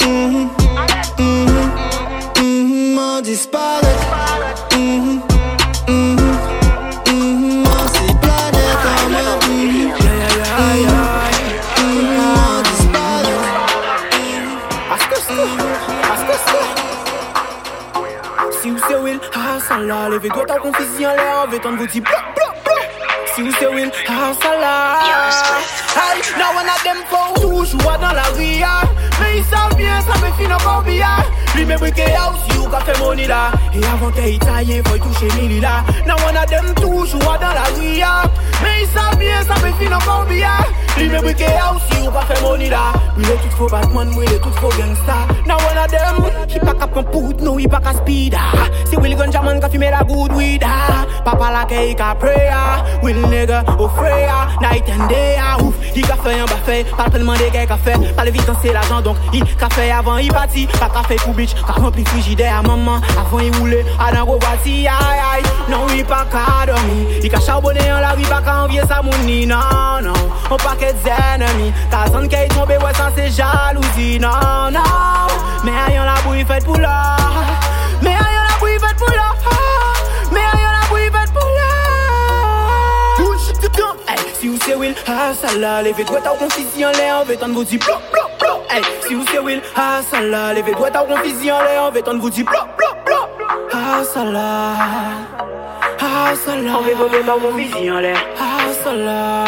[0.02, 0.50] Mhm,
[1.20, 1.72] mhm,
[2.40, 4.00] mhm, m'en disparaît
[4.74, 5.22] Mhm,
[5.88, 6.18] mhm,
[7.08, 9.92] mhm, m'en si planète en moi Mhm,
[11.78, 13.42] mhm, m'en disparaît
[18.62, 21.88] Si vous savez Will, ah ça là, levez-toi ta confusion là, on veut t'en vous
[21.88, 22.49] dire bloc, bloc, bloc.
[22.49, 22.49] Si
[23.44, 25.00] vous savez Will, ah ça là.
[25.96, 28.82] Hey, now one of them font toujours dans la ria.
[29.20, 31.26] Mais ils savent bien, ça me finit en billard.
[31.56, 33.52] Lui me brique house, you got fait money là.
[33.74, 35.84] Et avant que italien, faut y toucher Lily là.
[36.06, 38.24] Now one of them toujours dans la ria.
[38.62, 40.68] Mais ils savent bien, ça me finit en billard.
[41.00, 42.92] Li me brike a ou si ou pa fe moni la.
[43.16, 45.22] Mwen e tout fo batman, mwen e tout fo gangsta.
[45.48, 46.20] Na wana dem,
[46.52, 48.42] ki pa ka pran pout, nou i pa ka spida
[48.90, 51.06] Se wil ganja man ka fime la good wida ah.
[51.24, 53.00] Papa la ke i ka preya, ah.
[53.04, 54.62] wil nega ofreya oh, ah.
[54.62, 57.66] Night and day a ouf, i ka fe yon ba fe Pal pelman de ke
[57.70, 60.90] ka fe, pal evitan se la jan Donk i ka fe avan i pati, pa
[60.94, 64.40] ka fe kou bitch Ka rempli frigide a maman, avan i roule A dan go
[64.42, 68.42] bati, ay ay, nou i pa ka domi I ka charbonne an la, i pa
[68.42, 70.18] ka anvye sa mouni Nan nan,
[70.50, 71.74] an pa ke paquet ennemis.
[71.90, 74.80] Ta zone qui est tombée ouais ça c'est jalousie non non.
[75.64, 77.16] Mais aïe on la bouille faite pour là.
[78.02, 79.34] Mais aïe on la bouille faite pour là.
[80.32, 81.58] Mais aïe on la bouille faite pour là.
[83.18, 83.96] Bullshit tout le temps.
[84.08, 87.50] Hey, si vous savez Will, ah ça là, levez-toi ta confusion l'air, on veut t'en
[87.50, 88.62] vous dire bloc bloc bloc.
[88.70, 92.18] Hey, si vous savez Will, ah ça là, levez-toi ta confusion l'air, on veut t'en
[92.18, 93.30] vous dire bloc bloc bloc.
[93.74, 94.74] Ah ça là.
[96.02, 96.72] Ah ça là.
[96.78, 98.18] On veut vous ta confusion l'air.
[98.40, 99.44] Ah ça là.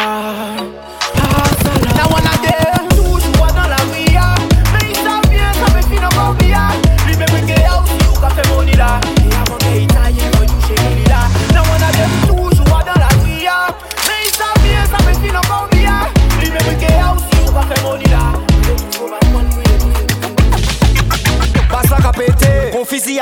[8.82, 9.00] Là.
[9.24, 11.22] Et avant que italien, faut toucher Lily là.
[11.54, 13.58] Now one of them, toujours dans la ria.
[14.06, 16.08] Mais ils savent bien, ça me finit en billard.
[16.40, 17.82] Lui me brique house, you ka fait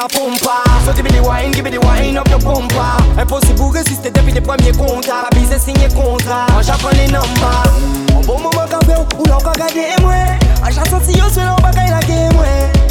[0.09, 2.97] pompa So me the wine, the wine up pompa
[6.97, 7.13] les les
[8.89, 11.60] yo, l'on bagaille la game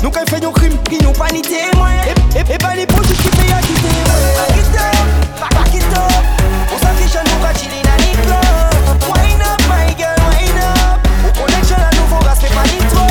[0.02, 2.86] moi Nous quand fait un crime, qui nous panité moi Et, et, et pas les
[2.86, 6.26] potes qui payent à quitter moi Back it up, back it up
[6.74, 11.00] On s'affiche à nous, quand chiller dans les clubs Wine up my girl, wine up
[11.28, 13.10] Au connection à nouveau, reste pas ni trop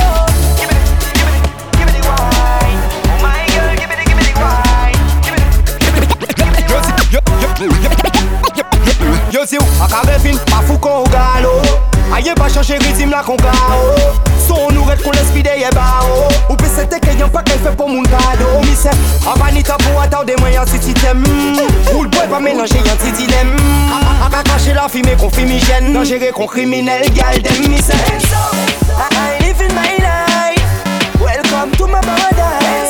[9.31, 11.61] Yo si ou akare fin, pa fou kon ou galo
[12.15, 13.78] Aye pa chanje ritim la kon kao
[17.69, 18.91] fe pou moun kado Mi se,
[19.27, 21.23] avanita pou ataw de mwen yon titi tem
[21.93, 22.81] Ou l'boy pa menanje
[24.75, 27.97] la fi me kon fi mi jen Dangere kon kriminel dem mi se
[28.99, 31.21] I living my life.
[31.21, 32.88] Welcome to my paradise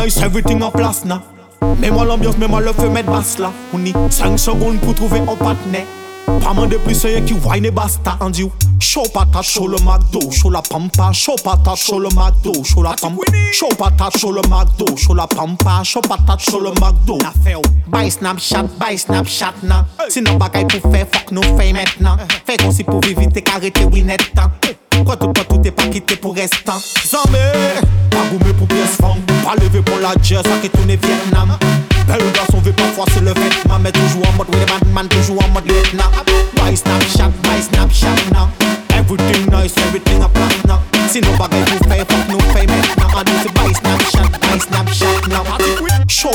[0.00, 1.22] nice, everything en place na
[1.78, 3.52] Mets-moi l'ambiance, mets-moi le feu, mettre basse là.
[3.72, 5.84] On y 5 secondes pour trouver un partenaire.
[6.42, 8.48] Pas moins de plus, rien qui wine et basta On dit
[8.78, 12.94] Show patate, show le McDo, show la pampa Show patate, show le McDo, show la
[12.94, 13.20] pampa.
[13.52, 17.18] Show patate, show le McDo, show la pampa Show patate, show le McDo.
[17.44, 22.16] Fait ou Buy Snapchat, buy Snapchat na Sinon bagay pour faire, fuck nous fait maintenant.
[22.46, 24.20] Fait qu'on si pour vivre, t'es carrété, oui net
[25.00, 25.32] Tout, quoi tout,
[25.62, 27.38] t'es pas quitté pour restant Zambé,
[28.10, 31.56] pas goumé pour pièce femme Pas levé pour la jazz, ça qui tourne Vietnam.
[32.06, 33.32] Belle garçon veut parfois se le
[33.82, 34.58] Mais toujours en mode, oui,
[34.92, 36.10] man, toujours en mode lieutenant
[36.54, 38.50] Buy Snapchat, buy Snapchat now
[38.94, 43.08] Everything nice, everything a plan now Sinon bagay pour faire, fuck nous fait maintenant.
[43.16, 43.74] On dit c'est buy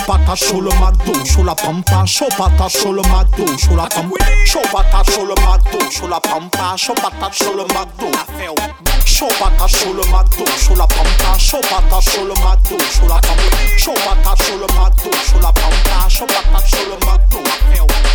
[0.06, 3.88] Show patate, show le McDo, show la pampa Show patate, show le McDo, show la
[3.88, 8.12] pampa Show patate, show le McDo, show la pampa Show patate, show le McDo
[9.03, 13.20] Show patate, show le McDo, show la pampa Show patate, show le McDo, show la
[13.20, 16.06] pampa Show patate, show le McDo, show la pampa
[16.86, 17.41] le McDo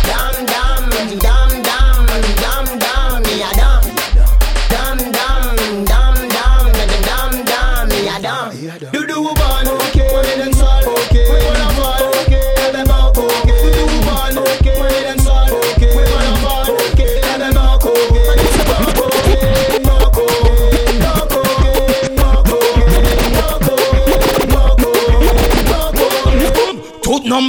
[0.07, 1.40] Dam dam, dam dam,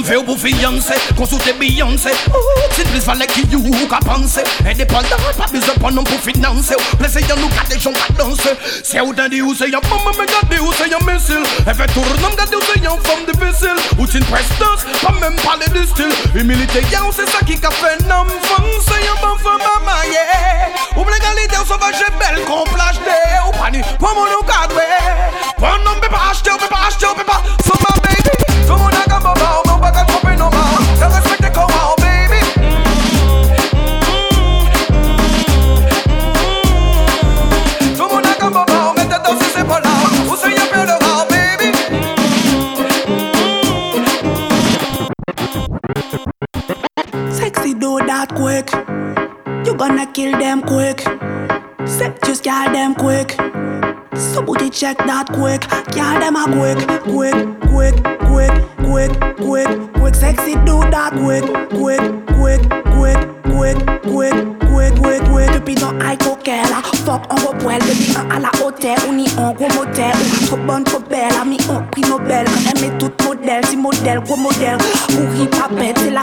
[0.01, 2.13] fè ou pou fiyansè Konsoute Beyoncé
[2.73, 6.77] Ti plis valè ki yu ou ka panse Indépendant, pa bizè pon nou pou finanse
[6.97, 10.25] Plese yon nou kade chon ka danse Se ou dan di ou se yon bombe
[10.49, 11.45] Me ou se yon missile?
[11.67, 15.37] E fè tourne m gade ou se yon fòm difisil Ou tin prestans, pa mèm
[15.43, 19.67] pale di stil Humilite yon se sa ki ka fè nam fòm Se bon fòm
[19.69, 20.25] a maye
[20.95, 24.87] Ou ble galite ou sovaje bel kon plajte Ou pani, pou moun ou kadwe
[25.59, 28.02] Pon nou mbe pa achete ou mbe pa achete ou mbe pa Fòm
[48.29, 48.71] Quick.
[49.65, 51.01] You gonna kill them quick.
[51.85, 53.31] Set just girl them quick.
[54.15, 55.67] So booty check that quick.
[55.93, 57.35] Girl them a quick, quick,
[57.69, 57.95] quick,
[58.25, 60.15] quick, quick, quick, quick.
[60.15, 62.01] Sexy do that quick, quick,
[62.39, 62.61] quick,
[62.95, 63.19] quick,
[63.53, 65.53] quick, quick, quick, quick, quick.
[65.53, 66.65] Depuis dans high coquelle,
[67.05, 67.79] fuck on va poil.
[67.79, 70.15] Depuis un à la hôtel, on y en gros motel.
[70.47, 72.45] Trop bonne, trop belle, ami on prix Nobel.
[72.47, 74.77] On aime tout modèle, si modèle, gros modèle.
[75.07, 76.22] Pourri papette, c'est la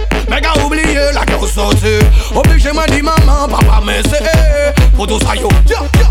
[0.31, 1.47] Mega a la kè ou
[2.39, 4.23] Oblige ma di maman, papa mè se
[4.95, 6.10] Pou tout ça yo, yo, yo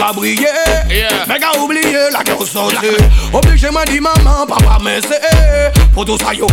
[0.01, 0.47] pas briller.
[0.89, 1.09] Yeah.
[1.61, 2.55] Oublié la grosse
[3.33, 6.47] Obligé m'a dit maman, papa, mais c'est pour tout ça yo.